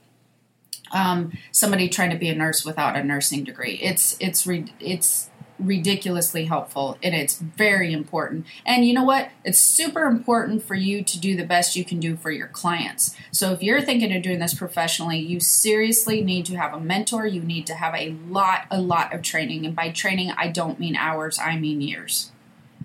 um, 0.93 1.33
somebody 1.51 1.89
trying 1.89 2.11
to 2.11 2.19
be 2.19 2.29
a 2.29 2.35
nurse 2.35 2.65
without 2.65 2.97
a 2.97 3.05
nursing 3.05 3.45
degree. 3.45 3.79
It's 3.83 4.17
it's 4.21 4.47
it's 4.81 5.31
ridiculously 5.63 6.45
helpful 6.47 6.99
and 7.03 7.15
it's 7.15 7.39
very 7.39 7.93
important. 7.93 8.47
And 8.67 8.85
you 8.85 8.93
know 8.93 9.05
what? 9.05 9.31
It's 9.45 9.61
super 9.61 10.05
important 10.05 10.63
for 10.63 10.75
you 10.75 11.03
to 11.05 11.21
do 11.21 11.37
the 11.37 11.45
best 11.45 11.77
you 11.77 11.85
can 11.85 12.01
do 12.01 12.17
for 12.17 12.31
your 12.31 12.49
clients. 12.49 13.15
So 13.31 13.53
if 13.53 13.63
you're 13.63 13.81
thinking 13.81 14.15
of 14.15 14.23
doing 14.23 14.39
this 14.39 14.55
professionally, 14.55 15.19
you 15.19 15.41
seriously 15.41 16.23
need 16.23 16.47
to 16.47 16.57
have 16.57 16.75
a 16.75 16.81
mentor. 16.81 17.27
You 17.27 17.43
need 17.43 17.67
to 17.69 17.75
have 17.75 17.95
a 17.95 18.17
lot 18.29 18.67
a 18.71 18.81
lot 18.81 19.15
of 19.15 19.23
training. 19.23 19.65
And 19.67 19.77
by 19.77 19.91
training, 19.91 20.33
I 20.37 20.49
don't 20.49 20.81
mean 20.81 20.97
hours, 20.97 21.39
I 21.39 21.59
mean 21.59 21.81
years. 21.81 22.31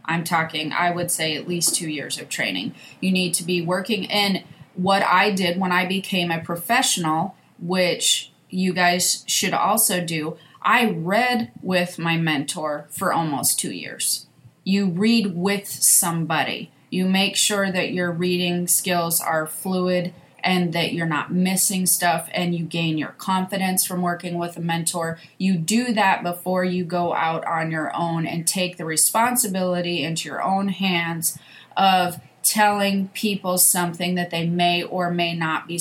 I'm 0.05 0.23
talking 0.23 0.71
I 0.71 0.91
would 0.91 1.11
say 1.11 1.35
at 1.35 1.47
least 1.47 1.75
2 1.75 1.89
years 1.89 2.17
of 2.17 2.29
training. 2.29 2.75
You 3.01 3.11
need 3.11 3.33
to 3.35 3.43
be 3.43 3.61
working 3.61 4.09
and 4.11 4.43
what 4.75 5.03
I 5.03 5.31
did 5.31 5.59
when 5.59 5.71
I 5.71 5.85
became 5.85 6.31
a 6.31 6.39
professional 6.39 7.35
which 7.59 8.31
you 8.49 8.71
guys 8.73 9.23
should 9.27 9.53
also 9.53 9.99
do. 9.99 10.37
I 10.67 10.89
read 10.89 11.53
with 11.61 11.97
my 11.97 12.17
mentor 12.17 12.87
for 12.89 13.13
almost 13.13 13.57
two 13.57 13.71
years. 13.71 14.27
You 14.65 14.87
read 14.87 15.33
with 15.33 15.65
somebody. 15.65 16.73
You 16.89 17.05
make 17.05 17.37
sure 17.37 17.71
that 17.71 17.93
your 17.93 18.11
reading 18.11 18.67
skills 18.67 19.21
are 19.21 19.47
fluid 19.47 20.13
and 20.43 20.73
that 20.73 20.91
you're 20.91 21.05
not 21.05 21.31
missing 21.31 21.85
stuff 21.85 22.27
and 22.33 22.53
you 22.53 22.65
gain 22.65 22.97
your 22.97 23.13
confidence 23.17 23.85
from 23.85 24.01
working 24.01 24.37
with 24.37 24.57
a 24.57 24.59
mentor. 24.59 25.17
You 25.37 25.57
do 25.57 25.93
that 25.93 26.21
before 26.21 26.65
you 26.65 26.83
go 26.83 27.13
out 27.13 27.45
on 27.45 27.71
your 27.71 27.95
own 27.95 28.27
and 28.27 28.45
take 28.45 28.75
the 28.75 28.83
responsibility 28.83 30.03
into 30.03 30.27
your 30.27 30.43
own 30.43 30.67
hands 30.67 31.39
of 31.77 32.19
telling 32.43 33.07
people 33.13 33.57
something 33.57 34.15
that 34.15 34.31
they 34.31 34.45
may 34.45 34.83
or 34.83 35.11
may 35.11 35.33
not 35.33 35.65
be 35.65 35.79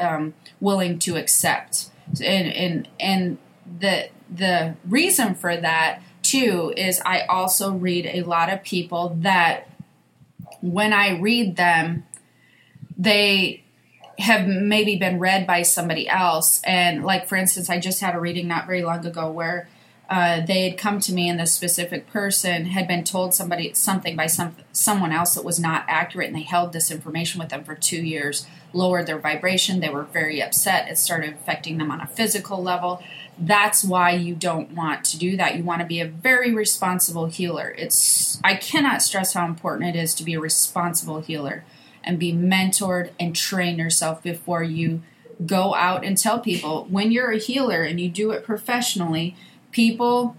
um, 0.00 0.32
willing 0.58 0.98
to 1.00 1.16
accept. 1.16 1.90
And 2.18 2.48
and 2.48 2.88
and 2.98 3.38
the 3.78 4.08
the 4.34 4.74
reason 4.86 5.34
for 5.34 5.56
that 5.56 6.02
too 6.22 6.72
is 6.76 7.00
I 7.04 7.22
also 7.22 7.72
read 7.72 8.06
a 8.06 8.22
lot 8.22 8.52
of 8.52 8.62
people 8.62 9.16
that 9.20 9.68
when 10.60 10.92
I 10.92 11.18
read 11.18 11.56
them, 11.56 12.06
they 12.96 13.64
have 14.18 14.46
maybe 14.46 14.96
been 14.96 15.18
read 15.18 15.46
by 15.46 15.62
somebody 15.62 16.08
else. 16.08 16.62
And 16.64 17.04
like 17.04 17.26
for 17.26 17.36
instance, 17.36 17.68
I 17.68 17.80
just 17.80 18.00
had 18.00 18.14
a 18.14 18.20
reading 18.20 18.46
not 18.48 18.66
very 18.66 18.82
long 18.82 19.04
ago 19.04 19.30
where 19.30 19.68
uh, 20.12 20.44
they 20.44 20.68
had 20.68 20.76
come 20.78 21.00
to 21.00 21.12
me 21.12 21.28
and 21.28 21.40
this 21.40 21.54
specific 21.54 22.06
person 22.06 22.66
had 22.66 22.86
been 22.86 23.02
told 23.02 23.32
somebody 23.32 23.72
something 23.72 24.14
by 24.14 24.26
some 24.26 24.54
someone 24.70 25.10
else 25.10 25.34
that 25.34 25.42
was 25.44 25.58
not 25.58 25.86
accurate 25.88 26.26
and 26.26 26.36
they 26.36 26.42
held 26.42 26.74
this 26.74 26.90
information 26.90 27.40
with 27.40 27.48
them 27.48 27.64
for 27.64 27.74
two 27.74 28.02
years 28.02 28.46
lowered 28.74 29.06
their 29.06 29.18
vibration 29.18 29.80
they 29.80 29.88
were 29.88 30.02
very 30.02 30.42
upset 30.42 30.86
it 30.90 30.98
started 30.98 31.32
affecting 31.32 31.78
them 31.78 31.90
on 31.90 31.98
a 32.00 32.06
physical 32.06 32.62
level 32.62 33.02
that's 33.38 33.82
why 33.82 34.10
you 34.12 34.34
don't 34.34 34.72
want 34.72 35.04
to 35.06 35.18
do 35.18 35.36
that. 35.36 35.56
You 35.56 35.64
want 35.64 35.80
to 35.80 35.86
be 35.86 36.00
a 36.00 36.06
very 36.06 36.54
responsible 36.54 37.26
healer. 37.26 37.74
It's 37.76 38.40
i 38.44 38.54
cannot 38.54 39.02
stress 39.02 39.32
how 39.32 39.46
important 39.46 39.94
it 39.94 39.98
is 39.98 40.14
to 40.16 40.24
be 40.24 40.34
a 40.34 40.40
responsible 40.40 41.20
healer 41.20 41.64
and 42.04 42.18
be 42.18 42.32
mentored 42.32 43.10
and 43.18 43.34
train 43.34 43.78
yourself 43.78 44.22
before 44.22 44.62
you 44.62 45.02
go 45.46 45.74
out 45.74 46.04
and 46.04 46.16
tell 46.16 46.40
people. 46.40 46.86
When 46.90 47.10
you're 47.10 47.32
a 47.32 47.38
healer 47.38 47.82
and 47.82 48.00
you 48.00 48.08
do 48.08 48.30
it 48.32 48.44
professionally 48.44 49.34
people 49.72 50.36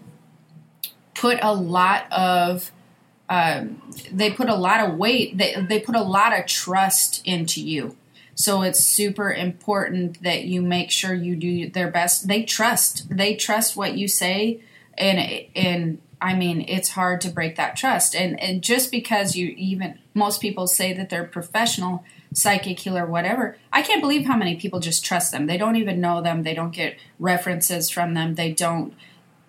put 1.15 1.39
a 1.41 1.53
lot 1.53 2.05
of 2.11 2.71
um, 3.29 3.81
they 4.11 4.29
put 4.31 4.47
a 4.47 4.55
lot 4.55 4.79
of 4.79 4.97
weight 4.97 5.37
they, 5.37 5.55
they 5.67 5.79
put 5.79 5.95
a 5.95 6.01
lot 6.01 6.37
of 6.37 6.45
trust 6.45 7.25
into 7.25 7.61
you 7.61 7.97
so 8.35 8.61
it's 8.63 8.83
super 8.83 9.31
important 9.31 10.23
that 10.23 10.45
you 10.45 10.61
make 10.61 10.91
sure 10.91 11.13
you 11.13 11.35
do 11.35 11.69
their 11.69 11.91
best. 11.91 12.27
They 12.27 12.43
trust. 12.43 13.15
They 13.15 13.35
trust 13.35 13.77
what 13.77 13.97
you 13.97 14.07
say 14.07 14.61
and 14.97 15.45
and 15.55 16.01
i 16.21 16.35
mean 16.35 16.63
it's 16.67 16.89
hard 16.89 17.21
to 17.21 17.29
break 17.29 17.55
that 17.55 17.75
trust. 17.75 18.15
And 18.15 18.39
and 18.39 18.61
just 18.61 18.91
because 18.91 19.35
you 19.35 19.53
even 19.57 19.99
most 20.13 20.41
people 20.41 20.67
say 20.67 20.93
that 20.93 21.09
they're 21.09 21.23
professional 21.23 22.03
psychic 22.33 22.79
healer 22.79 23.05
whatever 23.05 23.57
i 23.71 23.83
can't 23.83 24.01
believe 24.01 24.25
how 24.25 24.35
many 24.35 24.55
people 24.55 24.79
just 24.79 25.05
trust 25.05 25.31
them. 25.31 25.47
They 25.47 25.57
don't 25.57 25.75
even 25.75 26.01
know 26.01 26.21
them. 26.21 26.43
They 26.43 26.53
don't 26.53 26.71
get 26.71 26.97
references 27.19 27.89
from 27.89 28.13
them. 28.13 28.35
They 28.35 28.51
don't 28.51 28.93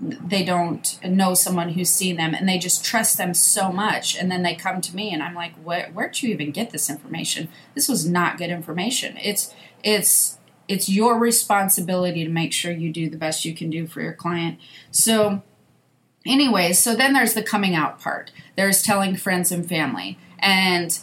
they 0.01 0.45
don't 0.45 0.99
know 1.05 1.35
someone 1.35 1.71
who's 1.71 1.89
seen 1.89 2.17
them 2.17 2.35
and 2.35 2.49
they 2.49 2.59
just 2.59 2.85
trust 2.85 3.17
them 3.17 3.33
so 3.33 3.71
much 3.71 4.17
and 4.17 4.31
then 4.31 4.43
they 4.43 4.55
come 4.55 4.81
to 4.81 4.95
me 4.95 5.13
and 5.13 5.23
i'm 5.23 5.35
like 5.35 5.55
Where, 5.63 5.89
where'd 5.93 6.21
you 6.23 6.31
even 6.31 6.51
get 6.51 6.71
this 6.71 6.91
information? 6.91 7.49
This 7.75 7.89
was 7.89 8.09
not 8.09 8.39
good 8.39 8.51
information. 8.51 9.17
It's 9.23 9.55
it's 9.83 10.39
it's 10.67 10.89
your 10.89 11.19
responsibility 11.19 12.25
to 12.25 12.31
make 12.31 12.53
sure 12.53 12.73
you 12.73 12.91
do 12.91 13.11
the 13.11 13.19
best 13.19 13.45
you 13.45 13.55
can 13.55 13.71
do 13.71 13.87
for 13.87 14.01
your 14.01 14.13
client. 14.13 14.59
So 14.91 15.43
anyways 16.27 16.79
so 16.79 16.95
then 16.95 17.13
there's 17.13 17.35
the 17.35 17.43
coming 17.43 17.75
out 17.75 18.01
part. 18.01 18.33
There's 18.57 18.83
telling 18.83 19.17
friends 19.17 19.53
and 19.53 19.69
family. 19.69 20.19
And 20.39 20.99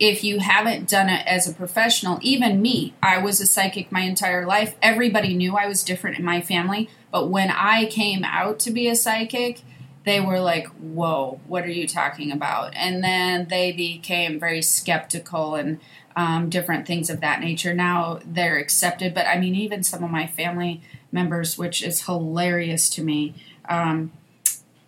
if 0.00 0.24
you 0.24 0.40
haven't 0.40 0.88
done 0.88 1.08
it 1.08 1.24
as 1.26 1.48
a 1.48 1.54
professional, 1.54 2.18
even 2.20 2.60
me, 2.60 2.94
I 3.02 3.18
was 3.18 3.40
a 3.40 3.46
psychic 3.46 3.92
my 3.92 4.00
entire 4.00 4.44
life. 4.44 4.74
Everybody 4.82 5.34
knew 5.34 5.56
I 5.56 5.66
was 5.66 5.84
different 5.84 6.18
in 6.18 6.24
my 6.24 6.40
family. 6.40 6.90
But 7.14 7.30
when 7.30 7.52
I 7.52 7.84
came 7.86 8.24
out 8.24 8.58
to 8.58 8.72
be 8.72 8.88
a 8.88 8.96
psychic, 8.96 9.60
they 10.04 10.18
were 10.18 10.40
like, 10.40 10.66
Whoa, 10.66 11.38
what 11.46 11.62
are 11.62 11.70
you 11.70 11.86
talking 11.86 12.32
about? 12.32 12.74
And 12.74 13.04
then 13.04 13.46
they 13.46 13.70
became 13.70 14.40
very 14.40 14.60
skeptical 14.60 15.54
and 15.54 15.78
um, 16.16 16.50
different 16.50 16.88
things 16.88 17.10
of 17.10 17.20
that 17.20 17.38
nature. 17.38 17.72
Now 17.72 18.18
they're 18.26 18.58
accepted. 18.58 19.14
But 19.14 19.28
I 19.28 19.38
mean, 19.38 19.54
even 19.54 19.84
some 19.84 20.02
of 20.02 20.10
my 20.10 20.26
family 20.26 20.82
members, 21.12 21.56
which 21.56 21.84
is 21.84 22.06
hilarious 22.06 22.90
to 22.90 23.04
me, 23.04 23.34
um, 23.68 24.10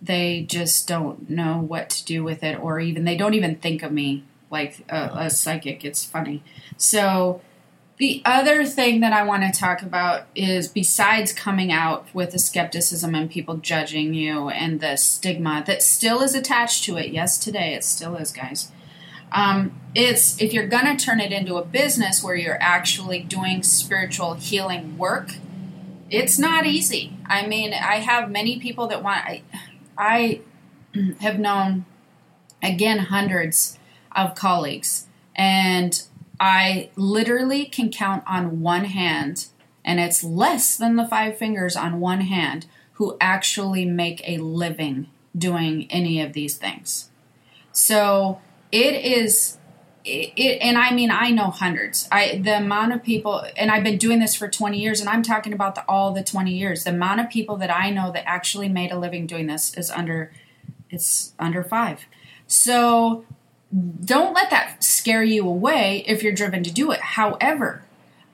they 0.03 0.47
just 0.49 0.89
don't 0.89 1.31
know 1.31 1.61
what 1.61 1.89
to 1.91 2.05
do 2.05 2.25
with 2.25 2.43
it, 2.43 2.59
or 2.59 2.81
even 2.81 3.05
they 3.05 3.17
don't 3.17 3.35
even 3.35 3.55
think 3.55 3.85
of 3.85 3.93
me 3.93 4.25
like 4.51 4.85
a, 4.89 5.11
a 5.15 5.31
psychic. 5.31 5.85
It's 5.85 6.05
funny. 6.05 6.43
So 6.77 7.41
the 7.99 8.21
other 8.27 8.67
thing 8.67 9.01
that 9.01 9.13
I 9.15 9.23
want 9.23 9.43
to 9.43 9.59
talk 9.59 9.81
about 9.81 10.25
is 10.35 10.69
besides 10.69 11.33
coming 11.33 11.73
out 11.73 12.07
with 12.13 12.33
the 12.33 12.39
skepticism 12.39 13.15
and 13.15 13.31
people 13.31 13.57
judging 13.57 14.13
you 14.13 14.51
and 14.51 14.81
the 14.81 14.97
stigma 14.97 15.65
that 15.67 15.83
still 15.83 16.21
is 16.21 16.35
attached 16.35 16.85
to 16.85 16.99
it. 16.99 17.11
Yes, 17.11 17.39
today 17.39 17.75
it 17.75 17.85
still 17.85 18.17
is, 18.17 18.33
guys. 18.33 18.71
Um, 19.33 19.81
it's 19.95 20.41
if 20.41 20.53
you're 20.53 20.69
going 20.69 20.95
to 20.95 21.03
turn 21.03 21.21
it 21.21 21.33
into 21.33 21.57
a 21.57 21.65
business 21.65 22.23
where 22.23 22.37
you're 22.37 22.61
actually 22.61 23.21
doing 23.21 23.63
spiritual 23.63 24.35
healing 24.35 24.99
work, 24.99 25.31
it's 26.11 26.39
not 26.39 26.67
easy. 26.67 27.17
I 27.27 27.47
mean, 27.47 27.73
I 27.73 27.97
have 27.97 28.31
many 28.31 28.61
people 28.61 28.87
that 28.89 29.03
want. 29.03 29.25
I, 29.25 29.43
I 29.97 30.41
have 31.21 31.39
known 31.39 31.87
again 32.63 32.99
hundreds 32.99 33.79
of 34.15 34.35
colleagues. 34.35 35.07
And 35.35 36.03
I 36.39 36.91
literally 36.97 37.67
can 37.67 37.91
count 37.91 38.25
on 38.27 38.61
one 38.61 38.87
hand, 38.87 39.47
and 39.85 40.01
it's 40.01 40.23
less 40.23 40.77
than 40.77 40.97
the 40.97 41.07
five 41.07 41.39
fingers 41.39 41.77
on 41.77 42.01
one 42.01 42.23
hand, 42.23 42.67
who 42.95 43.17
actually 43.21 43.85
make 43.85 44.23
a 44.27 44.39
living 44.39 45.09
doing 45.37 45.87
any 45.91 46.21
of 46.21 46.33
these 46.33 46.57
things. 46.57 47.11
So 47.73 48.41
it 48.73 48.95
is 48.95 49.59
it, 50.05 50.33
it, 50.37 50.63
and 50.63 50.79
I 50.79 50.93
mean 50.93 51.11
I 51.11 51.31
know 51.31 51.51
hundreds. 51.51 52.09
I 52.11 52.39
the 52.43 52.57
amount 52.57 52.93
of 52.95 53.03
people 53.03 53.45
and 53.57 53.71
I've 53.71 53.85
been 53.85 53.99
doing 53.99 54.19
this 54.19 54.35
for 54.35 54.49
20 54.49 54.79
years 54.79 55.01
and 55.01 55.09
I'm 55.09 55.23
talking 55.23 55.53
about 55.53 55.75
the, 55.75 55.85
all 55.89 56.13
the 56.13 56.23
20 56.23 56.53
years. 56.53 56.85
The 56.85 56.91
amount 56.91 57.21
of 57.21 57.29
people 57.29 57.57
that 57.57 57.71
I 57.71 57.91
know 57.91 58.13
that 58.13 58.25
actually 58.27 58.69
made 58.69 58.93
a 58.93 58.99
living 58.99 59.27
doing 59.27 59.47
this 59.47 59.75
is 59.75 59.91
under 59.91 60.33
it's 60.89 61.35
under 61.39 61.63
5. 61.63 62.07
So 62.47 63.25
don't 63.77 64.33
let 64.35 64.51
that 64.51 64.83
scare 64.83 65.23
you 65.23 65.47
away 65.47 66.05
if 66.07 66.23
you're 66.23 66.33
driven 66.33 66.63
to 66.63 66.73
do 66.73 66.91
it. 66.93 67.01
However, 67.01 67.83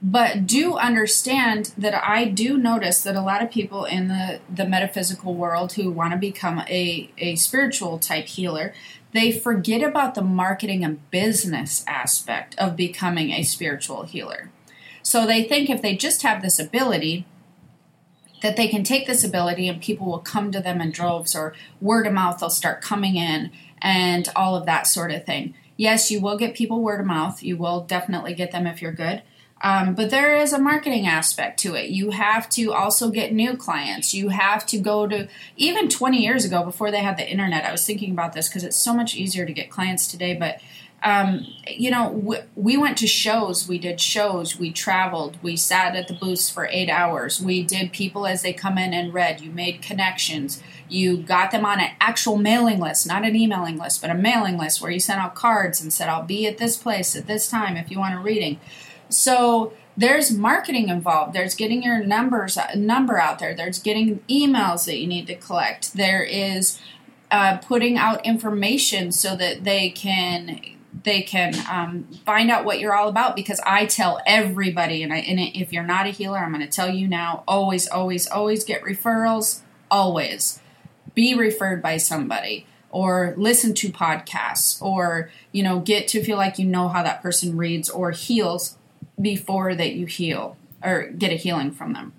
but 0.01 0.47
do 0.47 0.75
understand 0.75 1.73
that 1.79 1.95
I 1.95 2.25
do 2.25 2.59
notice 2.59 3.03
that 3.03 3.15
a 3.15 3.21
lot 3.21 3.43
of 3.43 3.51
people 3.51 3.85
in 3.85 4.09
the, 4.09 4.41
the 4.53 4.67
metaphysical 4.67 5.35
world 5.35 5.75
who 5.75 5.91
want 5.91 6.13
to 6.13 6.19
become 6.19 6.61
a, 6.69 7.11
a 7.19 7.37
spiritual 7.37 7.99
type 7.99 8.27
healer, 8.27 8.75
they 9.13 9.31
forget 9.31 9.83
about 9.83 10.15
the 10.15 10.23
marketing 10.23 10.85
and 10.85 11.09
business 11.11 11.85
aspect 11.87 12.57
of 12.59 12.75
becoming 12.75 13.31
a 13.31 13.45
spiritual 13.45 14.03
healer. 14.03 14.51
So 15.03 15.25
they 15.27 15.45
think 15.45 15.71
if 15.71 15.83
they 15.83 15.97
just 15.97 16.23
have 16.23 16.43
this 16.43 16.59
ability, 16.59 17.27
that 18.43 18.57
they 18.57 18.67
can 18.67 18.83
take 18.83 19.07
this 19.07 19.23
ability 19.23 19.69
and 19.69 19.81
people 19.81 20.09
will 20.09 20.19
come 20.19 20.51
to 20.51 20.61
them 20.61 20.81
in 20.81 20.91
droves 20.91 21.37
or 21.37 21.55
word 21.81 22.09
of 22.09 22.13
mouth, 22.13 22.41
they'll 22.41 22.51
start 22.51 22.83
coming 22.83 23.15
in 23.15 23.53
and 23.83 24.29
all 24.35 24.57
of 24.57 24.65
that 24.65 24.87
sort 24.87 25.11
of 25.11 25.27
thing. 25.27 25.55
Yes, 25.77 26.11
you 26.11 26.21
will 26.21 26.39
get 26.39 26.55
people 26.55 26.81
word 26.81 27.01
of 27.01 27.07
mouth. 27.07 27.43
You 27.43 27.57
will 27.57 27.81
definitely 27.81 28.35
get 28.35 28.53
them 28.53 28.67
if 28.67 28.81
you're 28.81 28.93
good. 28.93 29.23
Um, 29.63 29.95
but 29.95 30.11
there 30.11 30.37
is 30.37 30.53
a 30.53 30.59
marketing 30.59 31.07
aspect 31.07 31.61
to 31.61 31.75
it. 31.75 31.91
You 31.91 32.11
have 32.11 32.49
to 32.51 32.73
also 32.73 33.11
get 33.11 33.33
new 33.33 33.57
clients. 33.57 34.13
You 34.13 34.31
have 34.31 34.67
to 34.67 34.79
go 34.79 35.07
to, 35.07 35.29
even 35.57 35.89
20 35.89 36.19
years 36.21 36.45
ago, 36.45 36.65
before 36.65 36.91
they 36.91 37.01
had 37.01 37.17
the 37.17 37.29
internet, 37.29 37.65
I 37.65 37.71
was 37.71 37.87
thinking 37.87 38.11
about 38.11 38.33
this 38.33 38.49
because 38.49 38.65
it's 38.65 38.77
so 38.77 38.93
much 38.93 39.15
easier 39.15 39.47
to 39.47 39.53
get 39.53 39.71
clients 39.71 40.09
today. 40.09 40.35
But, 40.35 40.61
um, 41.05 41.47
you 41.67 41.91
know, 41.91 42.11
we, 42.11 42.37
we 42.55 42.77
went 42.77 42.97
to 42.99 43.07
shows, 43.09 43.67
we 43.67 43.79
did 43.79 44.01
shows, 44.01 44.59
we 44.59 44.71
traveled, 44.71 45.37
we 45.43 45.57
sat 45.57 45.97
at 45.97 46.07
the 46.07 46.15
booths 46.15 46.49
for 46.49 46.69
eight 46.71 46.89
hours. 46.89 47.41
We 47.41 47.65
did 47.65 47.93
people 47.93 48.27
as 48.27 48.43
they 48.43 48.53
come 48.53 48.79
in 48.79 48.95
and 48.95 49.13
read. 49.13 49.41
You 49.41 49.51
made 49.51 49.83
connections. 49.83 50.63
You 50.89 51.17
got 51.17 51.51
them 51.51 51.65
on 51.65 51.81
an 51.81 51.91
actual 52.01 52.37
mailing 52.37 52.79
list, 52.79 53.07
not 53.07 53.25
an 53.25 53.35
emailing 53.35 53.79
list, 53.79 54.01
but 54.01 54.11
a 54.11 54.15
mailing 54.15 54.59
list 54.59 54.81
where 54.81 54.93
you 54.93 55.01
sent 55.01 55.21
out 55.21 55.35
cards 55.35 55.81
and 55.81 55.93
said, 55.93 56.09
I'll 56.09 56.23
be 56.23 56.47
at 56.47 56.59
this 56.59 56.77
place 56.77 57.17
at 57.17 57.27
this 57.27 57.51
time 57.51 57.77
if 57.77 57.91
you 57.91 57.99
want 57.99 58.15
a 58.15 58.19
reading. 58.19 58.61
So 59.09 59.73
there's 59.97 60.31
marketing 60.31 60.89
involved. 60.89 61.35
There's 61.35 61.55
getting 61.57 61.83
your 61.83 61.99
numbers 61.99 62.57
number 62.77 63.19
out 63.19 63.41
there. 63.41 63.55
There's 63.55 63.81
getting 63.81 64.21
emails 64.31 64.87
that 64.87 64.99
you 64.99 65.09
need 65.09 65.27
to 65.27 65.35
collect. 65.35 65.95
There 65.95 66.23
is 66.23 66.81
uh, 67.31 67.57
putting 67.59 67.99
out 67.99 68.25
information 68.25 69.11
so 69.11 69.35
that 69.35 69.65
they 69.65 69.91
can 69.91 70.61
they 71.05 71.23
can 71.23 71.55
um, 71.71 72.05
find 72.25 72.51
out 72.51 72.65
what 72.65 72.79
you're 72.79 72.95
all 72.95 73.09
about 73.09 73.35
because 73.35 73.61
I 73.65 73.87
tell 73.87 74.21
everybody, 74.27 75.03
and, 75.03 75.13
I, 75.13 75.19
and 75.19 75.41
if 75.41 75.73
you're 75.73 75.83
not 75.83 76.07
a 76.07 76.11
healer, 76.11 76.39
I'm 76.39 76.53
going 76.53 76.65
to 76.65 76.71
tell 76.71 76.91
you 76.91 77.09
now 77.09 77.45
always, 77.49 77.89
always, 77.89 78.27
always 78.29 78.65
get 78.65 78.83
referrals. 78.83 79.61
Always 79.91 80.61
be 81.15 81.35
referred 81.35 81.83
by 81.83 81.97
somebody 81.97 82.67
or 82.91 83.35
listen 83.37 83.75
to 83.75 83.91
podcasts 83.91 84.81
or, 84.83 85.31
you 85.51 85.63
know, 85.63 85.81
get 85.81 86.09
to 86.09 86.23
feel 86.23 86.37
like 86.37 86.59
you 86.59 86.67
know 86.67 86.89
how 86.89 87.03
that 87.03 87.23
person 87.23 87.57
reads 87.57 87.89
or 87.89 88.11
heals 88.11 88.77
before 89.21 89.75
that 89.75 89.93
you 89.93 90.07
heal 90.07 90.57
or 90.83 91.09
get 91.09 91.33
a 91.33 91.37
healing 91.37 91.71
from 91.71 91.93
them. 91.93 92.13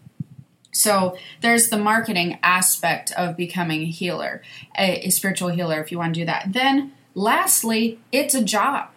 So 0.72 1.16
there's 1.42 1.70
the 1.70 1.78
marketing 1.78 2.40
aspect 2.42 3.12
of 3.12 3.38
becoming 3.38 3.84
a 3.84 3.92
healer, 3.92 4.42
a, 4.78 5.08
a, 5.08 5.10
spiritual 5.12 5.50
healer, 5.50 5.80
if 5.80 5.92
you 5.92 6.00
want 6.00 6.16
to 6.16 6.22
do 6.22 6.26
that. 6.26 6.52
Then, 6.52 6.94
lastly, 7.16 8.00
it's 8.12 8.34
a 8.34 8.44
job. 8.44 8.90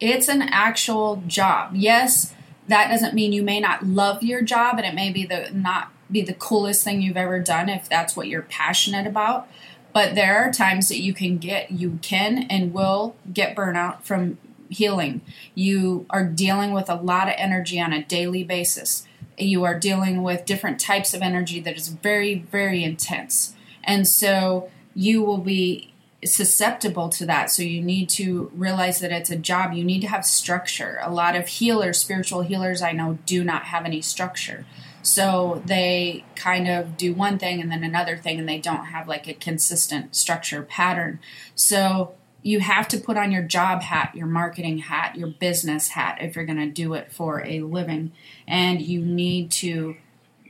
It's 0.00 0.28
an 0.28 0.42
actual 0.42 1.22
job. 1.26 1.72
Yes, 1.74 2.34
that 2.68 2.88
doesn't 2.88 3.14
mean 3.14 3.32
you 3.32 3.42
may 3.42 3.60
not 3.60 3.84
love 3.86 4.22
your 4.22 4.42
job, 4.42 4.76
and 4.78 4.86
it 4.86 4.94
may 4.94 5.10
be 5.10 5.24
the 5.24 5.50
not 5.52 5.92
be 6.10 6.22
the 6.22 6.34
coolest 6.34 6.84
thing 6.84 7.02
you've 7.02 7.16
ever 7.16 7.40
done 7.40 7.68
if 7.68 7.88
that's 7.88 8.16
what 8.16 8.28
you're 8.28 8.42
passionate 8.42 9.06
about. 9.06 9.48
But 9.92 10.14
there 10.14 10.36
are 10.38 10.52
times 10.52 10.88
that 10.88 11.00
you 11.00 11.14
can 11.14 11.38
get, 11.38 11.70
you 11.70 11.98
can 12.02 12.44
and 12.50 12.72
will 12.72 13.16
get 13.32 13.56
burnout 13.56 14.02
from 14.02 14.38
healing. 14.68 15.22
You 15.54 16.06
are 16.10 16.24
dealing 16.24 16.72
with 16.72 16.90
a 16.90 16.94
lot 16.94 17.28
of 17.28 17.34
energy 17.38 17.80
on 17.80 17.92
a 17.92 18.04
daily 18.04 18.44
basis. 18.44 19.06
You 19.38 19.64
are 19.64 19.78
dealing 19.78 20.22
with 20.22 20.44
different 20.44 20.78
types 20.80 21.14
of 21.14 21.22
energy 21.22 21.60
that 21.60 21.76
is 21.76 21.88
very, 21.88 22.34
very 22.34 22.84
intense. 22.84 23.54
And 23.84 24.06
so 24.06 24.70
you 24.94 25.22
will 25.22 25.38
be 25.38 25.94
susceptible 26.34 27.08
to 27.10 27.26
that. 27.26 27.50
So 27.50 27.62
you 27.62 27.80
need 27.82 28.08
to 28.10 28.50
realize 28.54 28.98
that 29.00 29.12
it's 29.12 29.30
a 29.30 29.36
job. 29.36 29.72
You 29.72 29.84
need 29.84 30.00
to 30.00 30.08
have 30.08 30.24
structure. 30.24 30.98
A 31.02 31.12
lot 31.12 31.36
of 31.36 31.46
healers, 31.46 31.98
spiritual 31.98 32.42
healers 32.42 32.82
I 32.82 32.92
know, 32.92 33.18
do 33.26 33.44
not 33.44 33.64
have 33.64 33.84
any 33.84 34.00
structure. 34.00 34.66
So 35.02 35.62
they 35.64 36.24
kind 36.34 36.66
of 36.66 36.96
do 36.96 37.14
one 37.14 37.38
thing 37.38 37.60
and 37.60 37.70
then 37.70 37.84
another 37.84 38.16
thing, 38.16 38.40
and 38.40 38.48
they 38.48 38.58
don't 38.58 38.86
have 38.86 39.06
like 39.06 39.28
a 39.28 39.34
consistent 39.34 40.16
structure 40.16 40.62
pattern. 40.62 41.20
So 41.54 42.14
you 42.42 42.60
have 42.60 42.88
to 42.88 42.98
put 42.98 43.16
on 43.16 43.30
your 43.30 43.42
job 43.42 43.82
hat, 43.82 44.12
your 44.14 44.26
marketing 44.26 44.78
hat, 44.78 45.16
your 45.16 45.28
business 45.28 45.88
hat 45.88 46.18
if 46.20 46.34
you're 46.34 46.44
going 46.44 46.58
to 46.58 46.70
do 46.70 46.94
it 46.94 47.12
for 47.12 47.44
a 47.44 47.60
living. 47.60 48.12
And 48.48 48.80
you 48.80 49.00
need 49.00 49.50
to 49.52 49.96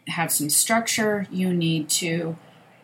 have 0.07 0.33
some 0.33 0.49
structure. 0.49 1.27
You 1.31 1.53
need 1.53 1.89
to, 1.91 2.37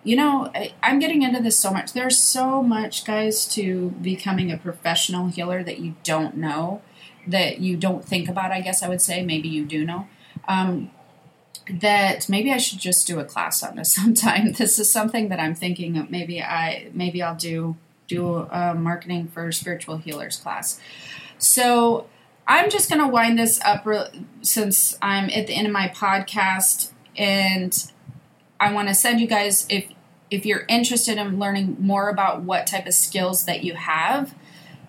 you 0.05 0.17
know, 0.17 0.51
I, 0.55 0.73
am 0.83 0.99
getting 0.99 1.23
into 1.23 1.41
this 1.41 1.59
so 1.59 1.71
much. 1.71 1.93
There's 1.93 2.19
so 2.19 2.63
much, 2.63 3.05
guys, 3.05 3.47
to 3.49 3.91
becoming 4.03 4.51
a 4.51 4.57
professional 4.57 5.29
healer 5.29 5.63
that 5.63 5.79
you 5.79 5.95
don't 6.03 6.37
know, 6.37 6.83
that 7.27 7.61
you 7.61 7.77
don't 7.77 8.05
think 8.05 8.29
about, 8.29 8.51
I 8.51 8.61
guess 8.61 8.83
I 8.83 8.89
would 8.89 9.01
say. 9.01 9.25
Maybe 9.25 9.49
you 9.49 9.65
do 9.65 9.85
know. 9.85 10.09
Um, 10.49 10.91
that 11.71 12.29
maybe 12.29 12.53
I 12.53 12.57
should 12.57 12.81
just 12.81 13.07
do 13.07 13.21
a 13.21 13.25
class 13.25 13.63
on 13.63 13.77
this 13.77 13.93
sometime. 13.95 14.53
This 14.53 14.79
is 14.79 14.91
something 14.91 15.29
that 15.29 15.39
I'm 15.39 15.55
thinking 15.55 15.97
of 15.97 16.11
maybe 16.11 16.43
I 16.43 16.91
maybe 16.93 17.23
I'll 17.23 17.37
do 17.37 17.77
do 18.09 18.37
a 18.37 18.75
marketing 18.75 19.29
for 19.29 19.51
spiritual 19.53 19.99
healers 19.99 20.37
class. 20.37 20.81
So 21.39 22.07
I'm 22.47 22.71
just 22.71 22.91
going 22.91 23.01
to 23.01 23.09
wind 23.09 23.39
this 23.39 23.61
up 23.65 23.87
re- 23.87 24.27
since 24.43 24.99
I'm 25.01 25.31
at 25.31 25.47
the 25.47 25.55
end 25.55 25.67
of 25.67 25.73
my 25.73 25.89
podcast, 25.89 26.91
and 27.17 27.73
I 28.63 28.73
want 28.73 28.89
to 28.89 28.95
send 28.95 29.21
you 29.21 29.27
guys 29.27 29.67
if 29.69 29.89
if 30.31 30.47
you're 30.47 30.65
interested 30.69 31.19
in 31.19 31.39
learning 31.39 31.77
more 31.79 32.09
about 32.09 32.43
what 32.43 32.67
type 32.67 32.87
of 32.87 32.95
skills 32.95 33.45
that 33.45 33.65
you 33.65 33.75
have. 33.75 34.35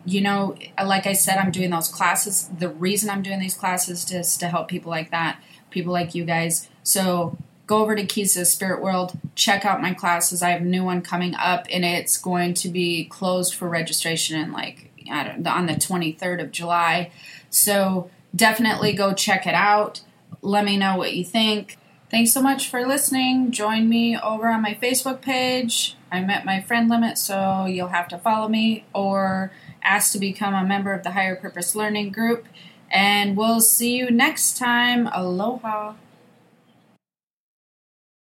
You 0.05 0.21
know, 0.21 0.55
like 0.81 1.07
I 1.07 1.13
said, 1.13 1.37
I'm 1.37 1.51
doing 1.51 1.69
those 1.69 1.89
classes. 1.89 2.49
The 2.57 2.69
reason 2.69 3.09
I'm 3.09 3.21
doing 3.21 3.39
these 3.39 3.55
classes 3.55 4.09
is 4.11 4.37
to 4.37 4.47
help 4.47 4.67
people 4.67 4.89
like 4.89 5.11
that, 5.11 5.41
people 5.69 5.91
like 5.91 6.13
you 6.13 6.23
guys. 6.23 6.69
So 6.83 7.37
go 7.67 7.81
over 7.81 7.95
to 7.95 8.05
Keys 8.05 8.33
to 8.33 8.39
the 8.39 8.45
Spirit 8.45 8.81
World, 8.81 9.17
check 9.35 9.65
out 9.65 9.81
my 9.81 9.93
classes. 9.93 10.43
I 10.43 10.51
have 10.51 10.61
a 10.61 10.65
new 10.65 10.83
one 10.83 11.01
coming 11.01 11.35
up, 11.35 11.65
and 11.71 11.83
it's 11.83 12.17
going 12.17 12.53
to 12.55 12.69
be 12.69 13.05
closed 13.05 13.53
for 13.53 13.67
registration 13.67 14.39
in 14.39 14.51
like 14.51 14.91
on 15.09 15.65
the 15.65 15.73
23rd 15.73 16.41
of 16.41 16.51
July. 16.51 17.11
So 17.49 18.09
definitely 18.35 18.93
go 18.93 19.13
check 19.13 19.47
it 19.47 19.55
out. 19.55 20.01
Let 20.41 20.63
me 20.63 20.77
know 20.77 20.95
what 20.95 21.13
you 21.13 21.25
think. 21.25 21.77
Thanks 22.13 22.31
so 22.31 22.43
much 22.43 22.69
for 22.69 22.85
listening. 22.85 23.49
Join 23.49 23.89
me 23.89 24.15
over 24.15 24.47
on 24.47 24.61
my 24.61 24.77
Facebook 24.79 25.21
page. 25.21 25.97
I'm 26.11 26.29
at 26.29 26.45
my 26.45 26.61
friend 26.61 26.87
limit, 26.87 27.17
so 27.17 27.65
you'll 27.65 27.87
have 27.87 28.07
to 28.09 28.19
follow 28.19 28.47
me 28.47 28.85
or 28.93 29.51
ask 29.81 30.11
to 30.11 30.19
become 30.19 30.53
a 30.53 30.63
member 30.63 30.93
of 30.93 31.01
the 31.01 31.13
Higher 31.13 31.35
Purpose 31.35 31.75
Learning 31.75 32.11
Group. 32.11 32.45
And 32.91 33.35
we'll 33.35 33.61
see 33.61 33.97
you 33.97 34.11
next 34.11 34.57
time. 34.57 35.09
Aloha. 35.11 35.95